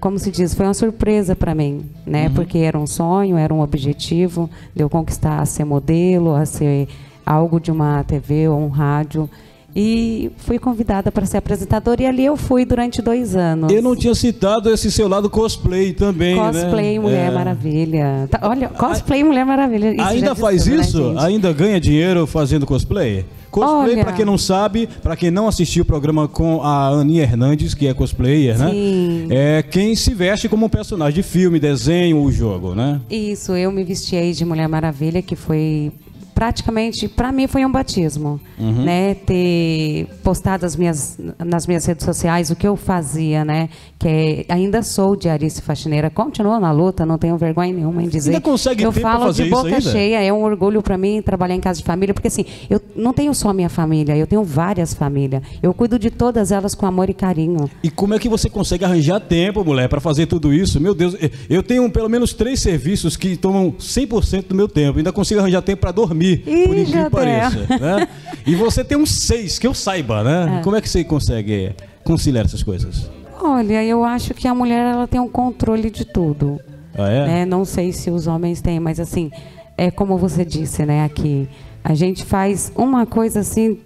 como 0.00 0.18
se 0.18 0.32
diz, 0.32 0.52
foi 0.52 0.66
uma 0.66 0.74
surpresa 0.74 1.36
para 1.36 1.54
mim, 1.54 1.84
né? 2.04 2.26
Uhum. 2.26 2.34
Porque 2.34 2.58
era 2.58 2.78
um 2.78 2.86
sonho, 2.86 3.36
era 3.36 3.54
um 3.54 3.60
objetivo 3.60 4.50
de 4.74 4.82
eu 4.82 4.90
conquistar 4.90 5.38
a 5.38 5.46
ser 5.46 5.64
modelo, 5.64 6.34
a 6.34 6.44
ser 6.44 6.88
algo 7.24 7.60
de 7.60 7.70
uma 7.70 8.02
TV 8.04 8.48
ou 8.48 8.60
um 8.60 8.68
rádio. 8.68 9.28
E 9.74 10.30
fui 10.36 10.58
convidada 10.58 11.10
para 11.10 11.24
ser 11.24 11.38
apresentadora 11.38 12.02
e 12.02 12.06
ali 12.06 12.24
eu 12.24 12.36
fui 12.36 12.64
durante 12.64 13.00
dois 13.00 13.34
anos. 13.34 13.72
Eu 13.72 13.80
não 13.80 13.96
tinha 13.96 14.14
citado 14.14 14.70
esse 14.70 14.92
seu 14.92 15.08
lado 15.08 15.30
cosplay 15.30 15.94
também, 15.94 16.36
Cosplay 16.36 16.98
né? 16.98 17.00
Mulher 17.00 17.30
É. 17.30 17.34
Maravilha. 17.34 18.28
Tá, 18.30 18.40
olha, 18.42 18.68
cosplay 18.68 19.24
Mulher 19.24 19.46
Maravilha. 19.46 19.94
Isso 19.94 20.02
Ainda 20.02 20.34
faz 20.34 20.64
tudo, 20.64 20.76
né, 20.76 20.82
isso? 20.82 21.14
Ainda 21.18 21.52
ganha 21.54 21.80
dinheiro 21.80 22.26
fazendo 22.26 22.66
cosplay? 22.66 23.24
Cosplay, 23.50 23.96
pra 24.02 24.12
quem 24.12 24.24
não 24.24 24.38
sabe, 24.38 24.88
pra 25.02 25.14
quem 25.14 25.30
não 25.30 25.46
assistiu 25.46 25.82
o 25.82 25.86
programa 25.86 26.26
com 26.26 26.62
a 26.62 26.88
Aninha 26.88 27.22
Hernandes, 27.22 27.74
que 27.74 27.86
é 27.86 27.92
cosplayer, 27.92 28.56
Sim. 28.56 29.26
né? 29.28 29.58
É 29.58 29.62
quem 29.62 29.94
se 29.94 30.14
veste 30.14 30.48
como 30.48 30.66
um 30.66 30.70
personagem 30.70 31.14
de 31.14 31.22
filme, 31.22 31.60
desenho 31.60 32.18
ou 32.18 32.32
jogo, 32.32 32.74
né? 32.74 32.98
Isso, 33.10 33.52
eu 33.52 33.70
me 33.70 33.84
vesti 33.84 34.16
aí 34.16 34.32
de 34.32 34.44
Mulher 34.44 34.68
Maravilha, 34.68 35.20
que 35.20 35.36
foi 35.36 35.92
praticamente, 36.42 37.06
para 37.06 37.30
mim 37.30 37.46
foi 37.46 37.64
um 37.64 37.70
batismo, 37.70 38.40
Uhum. 38.58 38.82
né? 38.84 39.14
Ter 39.14 40.08
postado 40.24 40.66
as 40.66 40.74
minhas, 40.74 41.16
nas 41.38 41.68
minhas 41.68 41.84
redes 41.86 42.04
sociais 42.04 42.50
o 42.50 42.56
que 42.56 42.66
eu 42.66 42.74
fazia, 42.74 43.44
né? 43.44 43.68
Que 43.96 44.08
é, 44.08 44.52
ainda 44.52 44.82
sou 44.82 45.14
diarista 45.14 45.60
e 45.60 45.62
faxineira, 45.62 46.10
continuo 46.10 46.58
na 46.58 46.72
luta, 46.72 47.06
não 47.06 47.16
tenho 47.16 47.36
vergonha 47.36 47.72
nenhuma 47.72 48.02
em 48.02 48.08
dizer. 48.08 48.30
Ainda 48.30 48.40
consegue 48.40 48.82
eu 48.82 48.90
falo 48.90 49.32
de 49.32 49.44
boca 49.44 49.80
cheia, 49.80 50.20
é 50.20 50.32
um 50.32 50.42
orgulho 50.42 50.82
para 50.82 50.98
mim 50.98 51.22
trabalhar 51.22 51.54
em 51.54 51.60
casa 51.60 51.78
de 51.78 51.84
família, 51.86 52.12
porque 52.12 52.26
assim, 52.26 52.44
eu 52.68 52.80
não 52.94 53.12
tenho 53.12 53.34
só 53.34 53.52
minha 53.52 53.68
família, 53.68 54.16
eu 54.16 54.26
tenho 54.26 54.44
várias 54.44 54.94
famílias. 54.94 55.42
Eu 55.62 55.72
cuido 55.72 55.98
de 55.98 56.10
todas 56.10 56.52
elas 56.52 56.74
com 56.74 56.86
amor 56.86 57.08
e 57.10 57.14
carinho. 57.14 57.70
E 57.82 57.90
como 57.90 58.14
é 58.14 58.18
que 58.18 58.28
você 58.28 58.48
consegue 58.48 58.84
arranjar 58.84 59.20
tempo, 59.20 59.64
mulher, 59.64 59.88
pra 59.88 60.00
fazer 60.00 60.26
tudo 60.26 60.52
isso? 60.52 60.80
Meu 60.80 60.94
Deus, 60.94 61.16
eu 61.48 61.62
tenho 61.62 61.88
pelo 61.90 62.08
menos 62.08 62.32
três 62.32 62.60
serviços 62.60 63.16
que 63.16 63.36
tomam 63.36 63.72
100% 63.72 64.48
do 64.48 64.54
meu 64.54 64.68
tempo. 64.68 64.98
Ainda 64.98 65.12
consigo 65.12 65.40
arranjar 65.40 65.62
tempo 65.62 65.80
pra 65.80 65.92
dormir, 65.92 66.42
Ih, 66.46 66.66
por 66.66 66.76
incrível 66.76 67.04
que 67.04 67.10
pareça. 67.10 67.58
Né? 67.80 68.08
E 68.44 68.56
você 68.56 68.82
tem 68.82 68.98
uns 68.98 69.12
seis, 69.12 69.56
que 69.56 69.66
eu 69.66 69.72
saiba, 69.72 70.24
né? 70.24 70.60
Como 70.64 70.74
é 70.74 70.80
que 70.80 70.88
você 70.88 71.04
consegue 71.04 71.76
conciliar 72.02 72.44
essas 72.44 72.60
coisas? 72.60 73.08
Olha, 73.40 73.84
eu 73.84 74.02
acho 74.02 74.34
que 74.34 74.48
a 74.48 74.54
mulher 74.54 74.84
ela 74.94 75.06
tem 75.06 75.20
um 75.20 75.28
controle 75.28 75.90
de 75.90 76.04
tudo. 76.04 76.60
Ah, 76.96 77.08
é? 77.08 77.26
né? 77.26 77.46
Não 77.46 77.64
sei 77.64 77.92
se 77.92 78.10
os 78.10 78.26
homens 78.26 78.60
têm, 78.60 78.80
mas 78.80 78.98
assim, 78.98 79.30
é 79.76 79.90
como 79.90 80.18
você 80.18 80.44
disse, 80.44 80.84
né, 80.84 81.04
aqui, 81.04 81.48
a 81.84 81.94
gente 81.94 82.24
faz 82.24 82.72
uma 82.76 83.06
coisa 83.06 83.40
assim 83.40 83.78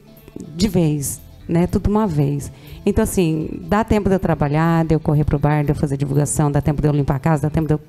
de 0.54 0.68
vez, 0.68 1.20
né, 1.48 1.66
tudo 1.66 1.90
uma 1.90 2.06
vez. 2.06 2.50
Então 2.84 3.02
assim, 3.02 3.48
dá 3.62 3.82
tempo 3.82 4.08
de 4.08 4.14
eu 4.14 4.18
trabalhar, 4.18 4.84
de 4.84 4.94
eu 4.94 5.00
correr 5.00 5.24
pro 5.24 5.38
bar, 5.38 5.64
de 5.64 5.70
eu 5.70 5.74
fazer 5.74 5.96
divulgação, 5.96 6.50
dá 6.50 6.60
tempo 6.60 6.80
de 6.80 6.88
eu 6.88 6.92
limpar 6.92 7.16
a 7.16 7.18
casa, 7.18 7.42
dá 7.42 7.50
tempo 7.50 7.66
de 7.66 7.74
eu 7.74 7.80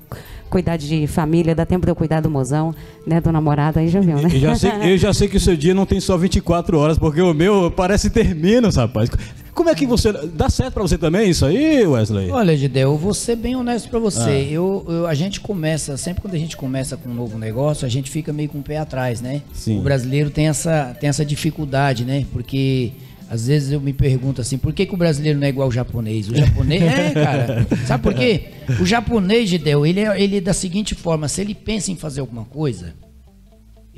cuidar 0.48 0.76
de 0.76 1.06
família, 1.06 1.54
dá 1.54 1.66
tempo 1.66 1.84
de 1.84 1.92
eu 1.92 1.96
cuidar 1.96 2.20
do 2.20 2.30
mozão, 2.30 2.74
né, 3.06 3.20
do 3.20 3.30
namorado, 3.30 3.78
aí 3.78 3.88
já 3.88 4.00
viu, 4.00 4.16
né? 4.16 4.30
Eu 4.32 4.40
já, 4.40 4.54
sei, 4.54 4.70
eu 4.82 4.98
já 4.98 5.12
sei 5.12 5.28
que 5.28 5.36
o 5.36 5.40
seu 5.40 5.56
dia 5.56 5.74
não 5.74 5.84
tem 5.86 6.00
só 6.00 6.16
24 6.16 6.78
horas, 6.78 6.98
porque 6.98 7.20
o 7.20 7.34
meu 7.34 7.70
parece 7.70 8.10
ter 8.10 8.34
menos, 8.34 8.76
rapaz. 8.76 9.10
Como 9.58 9.70
é 9.70 9.74
que 9.74 9.84
você. 9.88 10.12
Dá 10.12 10.48
certo 10.48 10.74
pra 10.74 10.82
você 10.84 10.96
também 10.96 11.30
isso 11.30 11.44
aí, 11.44 11.84
Wesley? 11.84 12.30
Olha, 12.30 12.56
Gideu, 12.56 12.92
eu 12.92 12.96
vou 12.96 13.12
ser 13.12 13.34
bem 13.34 13.56
honesto 13.56 13.88
pra 13.90 13.98
você. 13.98 14.20
Ah. 14.30 14.40
Eu, 14.40 14.86
eu- 14.88 15.06
a 15.08 15.14
gente 15.14 15.40
começa, 15.40 15.96
sempre 15.96 16.22
quando 16.22 16.34
a 16.34 16.38
gente 16.38 16.56
começa 16.56 16.96
com 16.96 17.08
um 17.10 17.12
novo 17.14 17.36
negócio, 17.36 17.84
a 17.84 17.88
gente 17.88 18.08
fica 18.08 18.32
meio 18.32 18.48
com 18.48 18.58
o 18.60 18.62
pé 18.62 18.78
atrás, 18.78 19.20
né? 19.20 19.42
Sim. 19.52 19.80
O 19.80 19.82
brasileiro 19.82 20.30
tem 20.30 20.46
essa, 20.46 20.96
tem 21.00 21.08
essa 21.10 21.24
dificuldade, 21.24 22.04
né? 22.04 22.24
Porque 22.32 22.92
às 23.28 23.48
vezes 23.48 23.72
eu 23.72 23.80
me 23.80 23.92
pergunto 23.92 24.40
assim, 24.40 24.56
por 24.58 24.72
que, 24.72 24.86
que 24.86 24.94
o 24.94 24.96
brasileiro 24.96 25.40
não 25.40 25.46
é 25.48 25.50
igual 25.50 25.66
ao 25.66 25.72
japonês? 25.72 26.28
O 26.30 26.36
japonês, 26.36 26.80
é, 26.86 27.10
cara. 27.10 27.66
Sabe 27.84 28.00
por 28.04 28.14
quê? 28.14 28.44
O 28.80 28.86
japonês, 28.86 29.48
Gideu, 29.50 29.84
ele 29.84 29.98
é, 29.98 30.22
ele 30.22 30.36
é 30.36 30.40
da 30.40 30.52
seguinte 30.54 30.94
forma, 30.94 31.26
se 31.26 31.40
ele 31.40 31.52
pensa 31.52 31.90
em 31.90 31.96
fazer 31.96 32.20
alguma 32.20 32.44
coisa, 32.44 32.94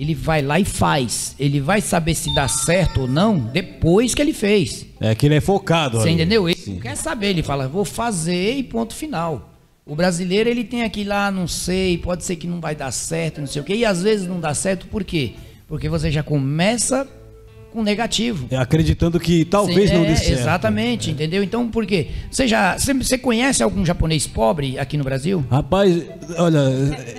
ele 0.00 0.14
vai 0.14 0.40
lá 0.40 0.58
e 0.58 0.64
faz. 0.64 1.34
Ele 1.38 1.60
vai 1.60 1.82
saber 1.82 2.14
se 2.14 2.34
dá 2.34 2.48
certo 2.48 3.02
ou 3.02 3.06
não 3.06 3.38
depois 3.38 4.14
que 4.14 4.22
ele 4.22 4.32
fez. 4.32 4.86
É 4.98 5.14
que 5.14 5.26
ele 5.26 5.34
é 5.34 5.42
focado. 5.42 5.98
Você 5.98 6.08
ali. 6.08 6.14
entendeu? 6.14 6.48
Ele 6.48 6.58
Sim. 6.58 6.80
quer 6.80 6.96
saber, 6.96 7.28
ele 7.28 7.42
fala, 7.42 7.68
vou 7.68 7.84
fazer 7.84 8.54
e 8.54 8.62
ponto 8.62 8.94
final. 8.94 9.52
O 9.84 9.94
brasileiro, 9.94 10.48
ele 10.48 10.64
tem 10.64 10.84
aqui 10.84 11.04
lá, 11.04 11.30
não 11.30 11.46
sei, 11.46 11.98
pode 11.98 12.24
ser 12.24 12.36
que 12.36 12.46
não 12.46 12.62
vai 12.62 12.74
dar 12.74 12.90
certo, 12.92 13.40
não 13.42 13.46
sei 13.46 13.60
o 13.60 13.64
quê, 13.64 13.74
e 13.74 13.84
às 13.84 14.02
vezes 14.02 14.26
não 14.26 14.40
dá 14.40 14.54
certo, 14.54 14.86
por 14.86 15.04
quê? 15.04 15.34
Porque 15.68 15.86
você 15.86 16.10
já 16.10 16.22
começa 16.22 17.06
com 17.72 17.82
negativo. 17.82 18.46
É, 18.50 18.56
Acreditando 18.56 19.18
que 19.18 19.44
talvez 19.44 19.90
Sim, 19.90 19.96
não 19.96 20.04
é, 20.04 20.08
dê 20.08 20.16
certo. 20.16 20.40
Exatamente, 20.40 21.10
entendeu? 21.10 21.42
Então, 21.42 21.68
por 21.68 21.86
quê? 21.86 22.08
Você 22.30 22.46
já, 22.46 22.76
você, 22.76 23.16
conhece 23.16 23.62
algum 23.62 23.84
japonês 23.84 24.26
pobre 24.26 24.78
aqui 24.78 24.96
no 24.96 25.04
Brasil? 25.04 25.44
Rapaz, 25.50 26.02
olha, 26.36 26.58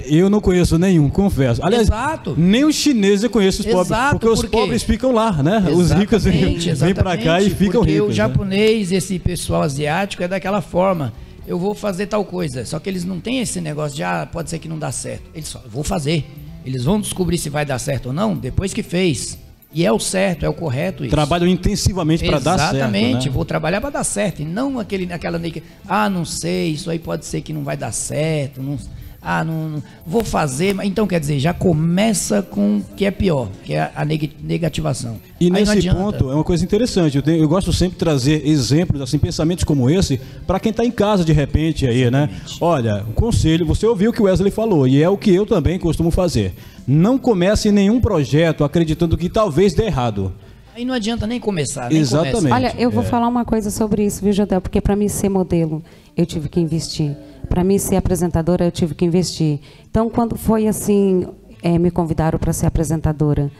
eu 0.05 0.29
não 0.29 0.39
conheço 0.39 0.77
nenhum, 0.77 1.09
confesso. 1.09 1.63
Aliás, 1.63 1.87
Exato. 1.87 2.35
nem 2.37 2.65
os 2.65 2.75
chineses 2.75 3.23
eu 3.23 3.29
conheço 3.29 3.61
os 3.61 3.67
pobres. 3.67 3.87
Exato, 3.87 4.19
Porque 4.19 4.27
os 4.27 4.45
pobres 4.45 4.83
ficam 4.83 5.11
lá, 5.11 5.31
né? 5.43 5.63
os 5.73 5.91
ricos 5.91 6.23
vêm, 6.23 6.55
Exatamente, 6.55 6.73
vêm 6.73 6.93
pra 6.93 7.17
cá 7.17 7.41
e 7.41 7.45
exatamente, 7.47 7.55
ficam 7.55 7.81
porque 7.81 7.93
ricos. 7.93 8.05
o 8.05 8.09
né? 8.09 8.15
japonês, 8.15 8.91
esse 8.91 9.19
pessoal 9.19 9.63
asiático 9.63 10.23
é 10.23 10.27
daquela 10.27 10.61
forma. 10.61 11.13
Eu 11.47 11.57
vou 11.57 11.73
fazer 11.73 12.05
tal 12.05 12.23
coisa. 12.23 12.65
Só 12.65 12.79
que 12.79 12.89
eles 12.89 13.03
não 13.03 13.19
têm 13.19 13.39
esse 13.39 13.59
negócio 13.59 13.95
de, 13.95 14.03
ah, 14.03 14.27
pode 14.31 14.49
ser 14.49 14.59
que 14.59 14.67
não 14.67 14.77
dá 14.77 14.91
certo. 14.91 15.23
Eles 15.33 15.51
falam, 15.51 15.67
vou 15.69 15.83
fazer. 15.83 16.25
Eles 16.65 16.83
vão 16.83 17.01
descobrir 17.01 17.37
se 17.37 17.49
vai 17.49 17.65
dar 17.65 17.79
certo 17.79 18.07
ou 18.07 18.13
não 18.13 18.35
depois 18.35 18.73
que 18.73 18.83
fez. 18.83 19.37
E 19.73 19.85
é 19.85 19.91
o 19.91 19.99
certo, 19.99 20.45
é 20.45 20.49
o 20.49 20.53
correto 20.53 21.03
isso. 21.03 21.11
Trabalham 21.11 21.47
intensivamente 21.47 22.25
para 22.25 22.39
dar 22.39 22.57
certo. 22.57 22.75
Exatamente, 22.75 23.27
né? 23.27 23.33
vou 23.33 23.45
trabalhar 23.45 23.79
para 23.79 23.89
dar 23.89 24.03
certo. 24.03 24.41
E 24.41 24.45
não 24.45 24.77
aquele, 24.79 25.11
aquela 25.13 25.39
ah, 25.87 26.09
não 26.09 26.25
sei, 26.25 26.71
isso 26.71 26.89
aí 26.89 26.99
pode 26.99 27.25
ser 27.25 27.41
que 27.41 27.53
não 27.53 27.63
vai 27.63 27.77
dar 27.77 27.93
certo. 27.93 28.61
Não, 28.61 28.77
ah, 29.21 29.43
não, 29.43 29.69
não- 29.69 29.83
vou 30.05 30.23
fazer. 30.23 30.75
Então, 30.83 31.05
quer 31.05 31.19
dizer, 31.19 31.39
já 31.39 31.53
começa 31.53 32.41
com 32.41 32.77
o 32.77 32.83
que 32.95 33.05
é 33.05 33.11
pior, 33.11 33.49
que 33.63 33.73
é 33.73 33.91
a 33.95 34.03
neg- 34.03 34.31
negativação. 34.43 35.17
E 35.39 35.45
Aí 35.45 35.51
nesse 35.51 35.73
ponto 35.95 36.31
é 36.31 36.35
uma 36.35 36.43
coisa 36.43 36.63
interessante. 36.63 37.15
Eu, 37.17 37.23
tenho- 37.23 37.41
eu 37.43 37.47
gosto 37.47 37.71
sempre 37.71 37.93
de 37.93 37.99
trazer 37.99 38.47
exemplos, 38.47 39.01
assim, 39.01 39.17
pensamentos 39.19 39.63
como 39.63 39.89
esse, 39.89 40.19
para 40.47 40.59
quem 40.59 40.71
está 40.71 40.83
em 40.85 40.91
casa 40.91 41.23
de 41.23 41.33
repente 41.33 41.85
aí, 41.87 42.09
né? 42.09 42.29
Olha, 42.59 43.03
um 43.09 43.13
conselho, 43.13 43.65
você 43.65 43.85
ouviu 43.85 44.09
o 44.09 44.13
que 44.13 44.21
o 44.21 44.25
Wesley 44.25 44.51
falou, 44.51 44.87
e 44.87 45.01
é 45.01 45.09
o 45.09 45.17
que 45.17 45.33
eu 45.33 45.45
também 45.45 45.77
costumo 45.79 46.09
fazer. 46.11 46.53
Não 46.87 47.17
comece 47.17 47.71
nenhum 47.71 48.01
projeto 48.01 48.63
acreditando 48.63 49.17
que 49.17 49.29
talvez 49.29 49.73
dê 49.73 49.83
errado. 49.85 50.33
Aí 50.75 50.85
não 50.85 50.93
adianta 50.93 51.27
nem 51.27 51.39
começar. 51.39 51.89
Nem 51.89 51.99
Exatamente. 51.99 52.35
começa. 52.37 52.55
Olha, 52.55 52.75
eu 52.77 52.89
vou 52.89 53.03
É. 53.03 53.05
falar 53.05 53.27
uma 53.27 53.43
coisa 53.45 53.69
sobre 53.69 54.05
isso, 54.05 54.23
viu, 54.23 54.31
Jodel? 54.33 54.61
Porque 54.61 54.79
para 54.79 54.95
mim 54.95 55.07
ser 55.07 55.29
modelo, 55.29 55.83
eu 56.15 56.25
tive 56.25 56.47
que 56.49 56.59
investir. 56.59 57.15
Para 57.49 57.63
mim 57.63 57.77
ser 57.77 57.97
apresentadora, 57.97 58.65
eu 58.65 58.71
tive 58.71 58.95
que 58.95 59.03
investir. 59.03 59.59
Então, 59.89 60.09
quando 60.09 60.37
foi 60.37 60.67
assim, 60.67 61.25
eh, 61.61 61.77
me 61.77 61.91
convidaram 61.91 62.39
para 62.39 62.53
ser 62.53 62.65
apresentadora, 62.67 63.51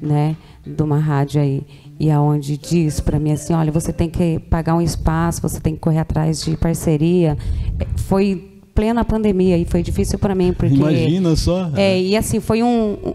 né, 0.00 0.36
de 0.66 0.82
uma 0.82 0.98
rádio 0.98 1.40
aí, 1.40 1.62
e 2.00 2.10
aonde 2.10 2.56
diz 2.56 2.98
para 3.00 3.18
mim 3.18 3.32
assim, 3.32 3.52
olha, 3.52 3.70
você 3.70 3.92
tem 3.92 4.08
que 4.08 4.38
pagar 4.50 4.74
um 4.74 4.80
espaço, 4.80 5.40
você 5.42 5.60
tem 5.60 5.74
que 5.74 5.80
correr 5.80 5.98
atrás 5.98 6.42
de 6.42 6.56
parceria. 6.56 7.36
Eh, 7.78 7.86
Foi 7.96 8.50
plena 8.74 9.04
pandemia 9.04 9.56
e 9.56 9.64
foi 9.64 9.82
difícil 9.84 10.18
para 10.18 10.34
mim 10.34 10.52
porque 10.52 10.74
Imagina 10.74 11.36
só. 11.36 11.70
é, 11.76 12.00
e 12.00 12.16
assim, 12.16 12.40
foi 12.40 12.60
um, 12.62 13.14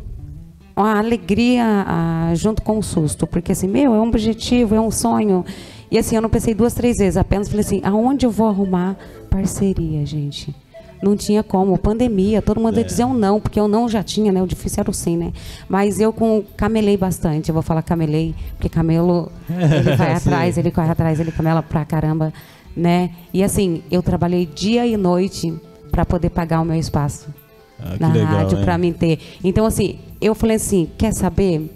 uma 0.83 0.98
alegria 0.98 1.63
ah, 1.65 2.31
junto 2.36 2.62
com 2.62 2.77
o 2.77 2.83
susto, 2.83 3.27
porque 3.27 3.51
assim, 3.51 3.67
meu, 3.67 3.93
é 3.93 4.00
um 4.00 4.07
objetivo, 4.07 4.75
é 4.75 4.81
um 4.81 4.91
sonho. 4.91 5.45
E 5.91 5.98
assim, 5.98 6.15
eu 6.15 6.21
não 6.21 6.29
pensei 6.29 6.53
duas, 6.53 6.74
três 6.74 6.98
vezes, 6.98 7.17
apenas 7.17 7.48
falei 7.48 7.65
assim, 7.65 7.81
aonde 7.83 8.25
eu 8.25 8.31
vou 8.31 8.48
arrumar 8.48 8.95
parceria, 9.29 10.05
gente? 10.05 10.55
Não 11.01 11.15
tinha 11.15 11.41
como, 11.41 11.77
pandemia, 11.77 12.41
todo 12.41 12.59
mundo 12.59 12.77
ia 12.77 12.83
dizer 12.83 13.05
um 13.05 13.13
não, 13.13 13.39
porque 13.39 13.59
eu 13.59 13.67
não 13.67 13.88
já 13.88 14.03
tinha, 14.03 14.31
né? 14.31 14.43
O 14.43 14.48
difícil 14.48 14.81
era 14.81 14.89
o 14.89 14.93
sim, 14.93 15.15
né? 15.15 15.31
Mas 15.67 16.00
eu 16.00 16.12
com 16.12 16.43
camelei 16.57 16.98
bastante, 16.98 17.50
eu 17.50 17.53
vou 17.53 17.63
falar 17.63 17.81
camelei, 17.81 18.36
porque 18.51 18.67
camelo, 18.67 19.31
ele 19.50 19.95
vai 19.95 20.13
atrás, 20.15 20.57
ele 20.57 20.71
corre 20.71 20.89
atrás, 20.89 21.19
ele 21.19 21.31
camela 21.31 21.63
pra 21.63 21.86
caramba, 21.86 22.33
né? 22.75 23.12
E 23.33 23.43
assim, 23.43 23.81
eu 23.89 24.03
trabalhei 24.03 24.45
dia 24.45 24.86
e 24.86 24.98
noite 24.98 25.53
para 25.89 26.05
poder 26.05 26.29
pagar 26.29 26.62
o 26.62 26.65
meu 26.65 26.77
espaço 26.77 27.27
Ah, 27.81 27.95
na 28.00 28.12
legal, 28.12 28.33
rádio 28.33 28.62
para 28.62 28.77
mim 28.77 28.91
ter. 28.91 29.19
Então, 29.41 29.65
assim, 29.65 30.00
eu 30.21 30.35
falei 30.35 30.57
assim: 30.57 30.89
quer 30.97 31.13
saber? 31.13 31.75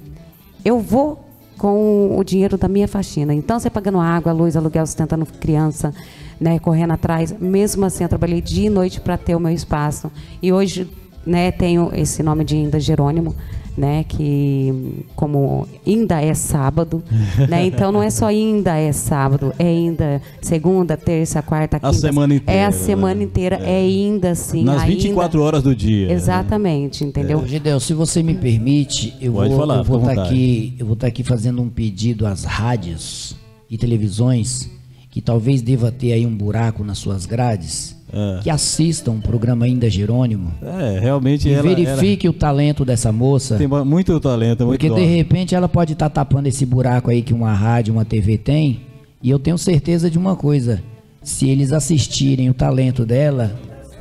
Eu 0.64 0.80
vou 0.80 1.24
com 1.58 2.18
o 2.18 2.24
dinheiro 2.24 2.58
da 2.58 2.68
minha 2.68 2.88
faxina. 2.88 3.34
Então, 3.34 3.60
você 3.60 3.70
pagando 3.70 4.00
água, 4.00 4.34
luz, 4.34 4.58
aluguel, 4.58 4.86
sustentando 4.86 5.26
criança, 5.26 5.94
né, 6.40 6.60
correndo 6.60 6.92
atrás. 6.92 7.34
Mesmo 7.40 7.86
assim, 7.86 8.04
eu 8.04 8.10
trabalhei 8.10 8.42
dia 8.42 8.68
e 8.68 8.70
noite 8.70 9.00
para 9.00 9.18
ter 9.18 9.36
o 9.36 9.40
meu 9.40 9.52
espaço. 9.52 10.12
E 10.42 10.52
hoje, 10.52 10.90
né, 11.26 11.52
tenho 11.52 11.90
esse 11.94 12.22
nome 12.22 12.44
de 12.44 12.58
Inda 12.58 12.80
Jerônimo. 12.80 13.36
Né, 13.76 14.04
que 14.08 15.04
como 15.16 15.68
ainda 15.86 16.22
é 16.22 16.36
sábado, 16.36 17.02
né? 17.50 17.66
Então 17.74 17.92
não 17.92 18.04
é 18.04 18.10
só 18.12 18.28
ainda 18.28 18.78
é 18.78 18.92
sábado, 18.92 19.52
é 19.58 19.64
ainda 19.66 20.22
segunda, 20.42 20.96
terça, 20.96 21.42
quarta, 21.42 21.78
A 21.78 21.80
quinta. 21.80 21.94
semana 21.94 22.36
inteira, 22.36 22.60
É 22.60 22.64
a 22.66 22.68
né? 22.68 22.72
semana 22.72 23.24
inteira, 23.24 23.56
é, 23.56 23.78
ainda 23.78 24.30
assim. 24.30 24.64
Nas 24.64 24.82
ainda- 24.84 24.94
24 24.96 25.42
horas 25.42 25.64
do 25.64 25.76
dia. 25.76 26.08
né? 26.08 26.14
Exatamente, 26.14 27.04
entendeu? 27.04 27.40
Ô, 27.40 27.48
Gideon, 27.48 27.80
se 27.80 27.96
você 27.96 28.22
me 28.22 28.36
permite, 28.36 29.16
eu 29.20 29.34
Pode 29.34 29.50
vou, 29.50 29.58
falar, 29.60 29.78
eu 29.80 29.84
vou 29.84 29.98
estar 29.98 30.10
vontade. 30.10 30.30
aqui, 30.30 30.76
eu 30.78 30.86
vou 30.86 30.94
estar 30.94 31.08
aqui 31.08 31.24
fazendo 31.24 31.60
um 31.60 31.68
pedido 31.70 32.28
às 32.28 32.44
rádios 32.44 33.36
e 33.68 33.76
televisões 33.76 34.70
que 35.10 35.20
talvez 35.20 35.64
deva 35.64 35.92
ter 35.92 36.14
aí 36.14 36.28
um 36.28 36.36
buraco 36.38 36.84
nas 36.84 37.00
suas 37.00 37.26
grades, 37.26 37.96
É. 38.14 38.40
que 38.44 38.50
assistam 38.50 39.14
o 39.14 39.22
programa 39.22 39.66
Ainda 39.66 39.90
Jerônimo 39.90 40.52
É, 40.62 41.00
realmente 41.00 41.50
e 41.50 41.54
ela, 41.54 41.64
verifique 41.64 42.30
o 42.30 42.34
talento 42.34 42.86
dessa 42.86 43.12
moça. 43.12 43.56
ela 43.56 43.68
tem 43.84 43.86
muito 43.86 44.20
talento, 44.20 44.66
muito 44.66 44.80
Porque 44.80 44.88
dó. 44.90 44.96
de 44.96 45.04
repente 45.06 45.56
ela 45.56 45.68
pode 45.68 45.94
estar 45.94 46.10
tapando 46.10 46.48
esse 46.48 46.64
buraco 46.66 47.10
aí 47.10 47.22
que 47.24 47.34
uma 47.34 47.52
rádio, 47.54 47.94
uma 47.94 48.06
TV 48.06 48.38
tem. 48.38 48.82
E 49.22 49.30
eu 49.30 49.40
tenho 49.40 49.58
certeza 49.58 50.10
de 50.12 50.18
uma 50.18 50.36
coisa: 50.36 50.82
se 51.24 51.50
eles 51.50 51.72
assistirem 51.74 52.50
o 52.50 52.54
talento 52.54 53.06
dela, 53.06 53.52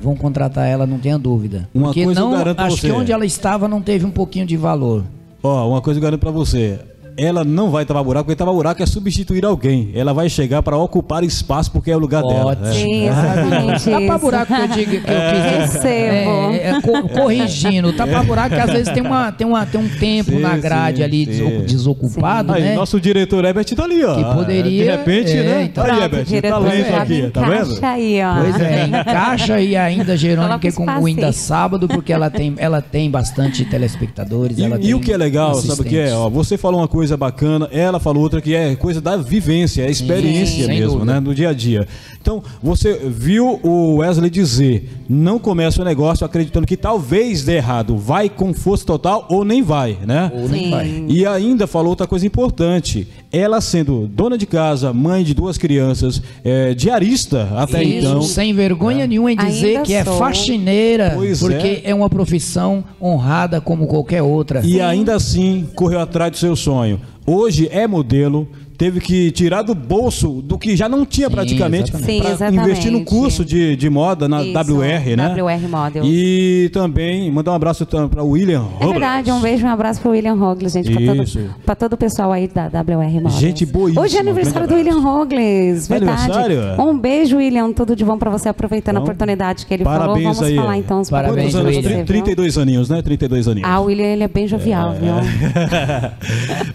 vão 0.02 0.14
contratar 0.16 0.66
ela, 0.68 0.86
não 0.86 0.98
tenha 0.98 1.18
dúvida. 1.18 1.68
Uma 1.72 1.86
Porque 1.86 2.04
coisa 2.04 2.20
eu 2.20 2.24
não, 2.24 2.32
garanto 2.36 2.56
pra 2.56 2.66
acho 2.66 2.76
você. 2.76 2.86
que 2.88 2.92
onde 2.92 3.12
ela 3.12 3.24
estava 3.24 3.66
não 3.68 3.80
teve 3.80 4.04
um 4.04 4.10
pouquinho 4.10 4.44
de 4.44 4.56
valor. 4.56 5.04
Ó, 5.42 5.70
uma 5.70 5.80
coisa 5.80 5.98
eu 5.98 6.02
garanto 6.02 6.20
pra 6.20 6.30
você. 6.30 6.78
Ela 7.16 7.44
não 7.44 7.70
vai 7.70 7.84
tapar 7.84 8.02
buraco, 8.02 8.24
porque 8.26 8.36
tapar 8.36 8.54
buraco 8.54 8.82
é 8.82 8.86
substituir 8.86 9.44
alguém. 9.44 9.90
Ela 9.94 10.12
vai 10.12 10.28
chegar 10.28 10.62
pra 10.62 10.76
ocupar 10.76 11.22
espaço 11.24 11.70
porque 11.70 11.90
é 11.90 11.96
o 11.96 11.98
lugar 11.98 12.22
dela. 12.22 12.54
Né? 12.54 12.72
Sim, 12.72 13.06
exatamente 13.08 13.84
Tapa 13.90 14.00
isso. 14.02 14.18
buraco 14.18 14.54
que 14.54 14.60
eu 14.60 14.68
digo 14.68 14.90
que 14.90 14.96
eu 14.96 15.00
quis. 15.02 15.72
Recebo. 15.72 16.30
É, 16.52 16.68
é, 16.70 16.80
co- 16.80 17.08
corrigindo, 17.08 17.92
tapa 17.92 18.22
buraco 18.22 18.54
que 18.54 18.60
às 18.60 18.70
vezes 18.70 18.92
tem, 18.92 19.02
uma, 19.02 19.30
tem, 19.32 19.46
uma, 19.46 19.66
tem 19.66 19.80
um 19.80 19.88
tempo 19.88 20.30
Sim, 20.30 20.38
na 20.40 20.56
grade 20.56 20.98
sim, 20.98 21.02
ali 21.04 21.24
sim. 21.26 21.30
desocu- 21.32 21.62
desocupado, 21.66 22.52
Aí, 22.52 22.62
né? 22.62 22.74
nosso 22.74 23.00
diretor 23.00 23.44
Herbert 23.44 23.64
tá 23.66 23.84
ali, 23.84 24.04
ó. 24.04 24.14
Que 24.16 24.24
poderia- 24.36 24.84
De 24.84 24.90
repente, 24.90 25.30
é, 25.32 25.42
né? 25.42 25.62
então- 25.64 25.84
Aí, 25.84 26.02
Herbert, 26.02 26.26
talento 26.42 26.88
já 26.88 27.02
aqui, 27.02 27.30
tá 27.30 27.40
vendo? 27.42 27.72
encaixa 27.72 27.86
aí, 27.88 28.20
ó. 28.22 28.34
Pois 28.40 28.60
é, 28.60 28.86
encaixa 28.86 29.54
aí 29.54 29.76
ainda 29.76 30.16
que 30.58 30.72
com 30.72 30.86
o 30.86 31.06
ainda 31.06 31.32
sábado, 31.32 31.86
porque 31.88 32.12
ela 32.12 32.30
tem, 32.30 32.54
ela 32.56 32.80
tem 32.80 33.10
bastante 33.10 33.64
telespectadores. 33.64 34.58
E, 34.58 34.64
ela 34.64 34.76
e 34.76 34.80
tem 34.80 34.94
o 34.94 35.00
que 35.00 35.12
é 35.12 35.16
legal, 35.16 35.54
sabe 35.56 35.80
o 35.82 35.84
que 35.84 35.98
é? 35.98 36.14
Ó, 36.14 36.28
você 36.30 36.56
falou 36.56 36.80
uma 36.80 36.88
coisa 36.88 37.01
bacana, 37.10 37.68
ela 37.72 37.98
falou 37.98 38.22
outra 38.22 38.40
que 38.40 38.54
é 38.54 38.74
coisa 38.76 39.00
da 39.00 39.16
vivência, 39.16 39.82
é 39.82 39.90
experiência 39.90 40.66
sem 40.66 40.80
mesmo, 40.80 41.04
né? 41.04 41.20
No 41.20 41.34
dia 41.34 41.50
a 41.50 41.52
dia. 41.52 41.86
Então, 42.20 42.42
você 42.62 42.94
viu 43.08 43.58
o 43.62 43.96
Wesley 43.96 44.30
dizer, 44.30 44.88
não 45.08 45.38
começa 45.38 45.82
o 45.82 45.84
negócio 45.84 46.24
acreditando 46.24 46.66
que 46.66 46.76
talvez 46.76 47.42
dê 47.44 47.56
errado, 47.56 47.96
vai 47.96 48.28
com 48.28 48.54
força 48.54 48.84
total 48.86 49.26
ou 49.28 49.44
nem 49.44 49.62
vai, 49.62 49.98
né? 50.06 50.30
Ou 50.34 50.48
nem 50.48 50.64
Sim. 50.64 50.70
vai. 50.70 51.04
E 51.08 51.26
ainda 51.26 51.66
falou 51.66 51.90
outra 51.90 52.06
coisa 52.06 52.26
importante. 52.26 53.08
Ela 53.32 53.60
sendo 53.60 54.06
dona 54.06 54.36
de 54.36 54.46
casa, 54.46 54.92
mãe 54.92 55.24
de 55.24 55.34
duas 55.34 55.56
crianças, 55.56 56.22
é, 56.44 56.74
diarista 56.74 57.48
até 57.56 57.82
Isso, 57.82 58.06
então. 58.06 58.22
sem 58.22 58.52
vergonha 58.54 59.06
nenhuma 59.06 59.32
em 59.32 59.36
dizer 59.36 59.68
Ainda 59.68 59.82
que 59.82 59.94
é 59.94 60.04
sou. 60.04 60.18
faxineira, 60.18 61.12
Pois 61.16 61.40
porque 61.40 61.80
é. 61.82 61.94
uma 61.94 62.10
profissão 62.10 62.84
honrada 63.00 63.60
como 63.60 63.86
qualquer 63.86 64.22
outra. 64.22 64.60
E 64.64 64.80
ainda 64.80 65.16
assim 65.16 65.66
correu 65.74 66.00
atrás 66.00 66.30
do 66.30 66.36
seu 66.36 66.54
sonho. 66.54 66.91
Hoje 67.26 67.68
é 67.70 67.86
modelo, 67.86 68.48
teve 68.82 68.98
que 68.98 69.30
tirar 69.30 69.62
do 69.62 69.76
bolso 69.76 70.42
do 70.42 70.58
que 70.58 70.74
já 70.74 70.88
não 70.88 71.06
tinha 71.06 71.28
Sim, 71.28 71.34
praticamente 71.34 71.92
para 71.92 72.00
exatamente. 72.00 72.64
investir 72.64 72.90
no 72.90 73.04
curso 73.04 73.44
de, 73.44 73.76
de 73.76 73.88
moda 73.88 74.26
na 74.28 74.42
Isso, 74.42 74.74
WR, 74.76 75.16
né? 75.16 75.36
WR 75.40 75.68
Models. 75.68 76.04
E 76.10 76.68
também 76.72 77.30
mandar 77.30 77.52
um 77.52 77.54
abraço 77.54 77.86
para 77.86 78.24
o 78.24 78.30
William 78.30 78.64
É 78.80 78.86
verdade, 78.88 79.30
um 79.30 79.38
beijo, 79.40 79.64
um 79.64 79.70
abraço 79.70 80.00
pro 80.00 80.10
William 80.10 80.34
Rogles, 80.34 80.72
gente, 80.72 80.90
pra 80.90 81.00
Isso. 81.22 81.38
todo, 81.64 81.76
todo 81.76 81.92
o 81.92 81.96
pessoal 81.96 82.32
aí 82.32 82.48
da 82.48 82.64
WR 82.66 83.12
Models. 83.22 83.34
Gente 83.34 83.64
boíssima, 83.64 84.02
Hoje 84.02 84.16
é 84.16 84.20
aniversário 84.20 84.66
do 84.66 84.74
William 84.74 84.98
Rogles, 84.98 85.88
É 85.88 85.98
verdade. 86.00 86.22
aniversário? 86.32 86.82
Um 86.82 86.98
beijo, 86.98 87.36
William, 87.36 87.72
tudo 87.72 87.94
de 87.94 88.04
bom 88.04 88.18
pra 88.18 88.30
você, 88.30 88.48
aproveitando 88.48 88.94
Então, 88.96 89.02
a 89.02 89.04
oportunidade 89.04 89.64
que 89.64 89.74
ele 89.74 89.84
falou. 89.84 90.00
parabéns 90.00 90.24
Vamos 90.24 90.42
aí. 90.42 90.56
falar 90.56 90.76
então 90.78 91.00
os 91.02 91.08
Parabéns, 91.08 91.52
Quantos 91.52 91.54
anos? 91.54 91.66
William. 91.68 91.82
pra 91.82 91.90
você, 91.90 91.96
viu? 91.98 92.06
32 92.06 92.58
aninhos, 92.58 92.88
né? 92.88 93.00
32 93.00 93.46
aninhos. 93.46 93.70
Ah, 93.70 93.78
o 93.78 93.84
William, 93.84 94.06
ele 94.06 94.24
é 94.24 94.28
bem 94.28 94.48
jovial, 94.48 94.92
viu? 94.94 95.12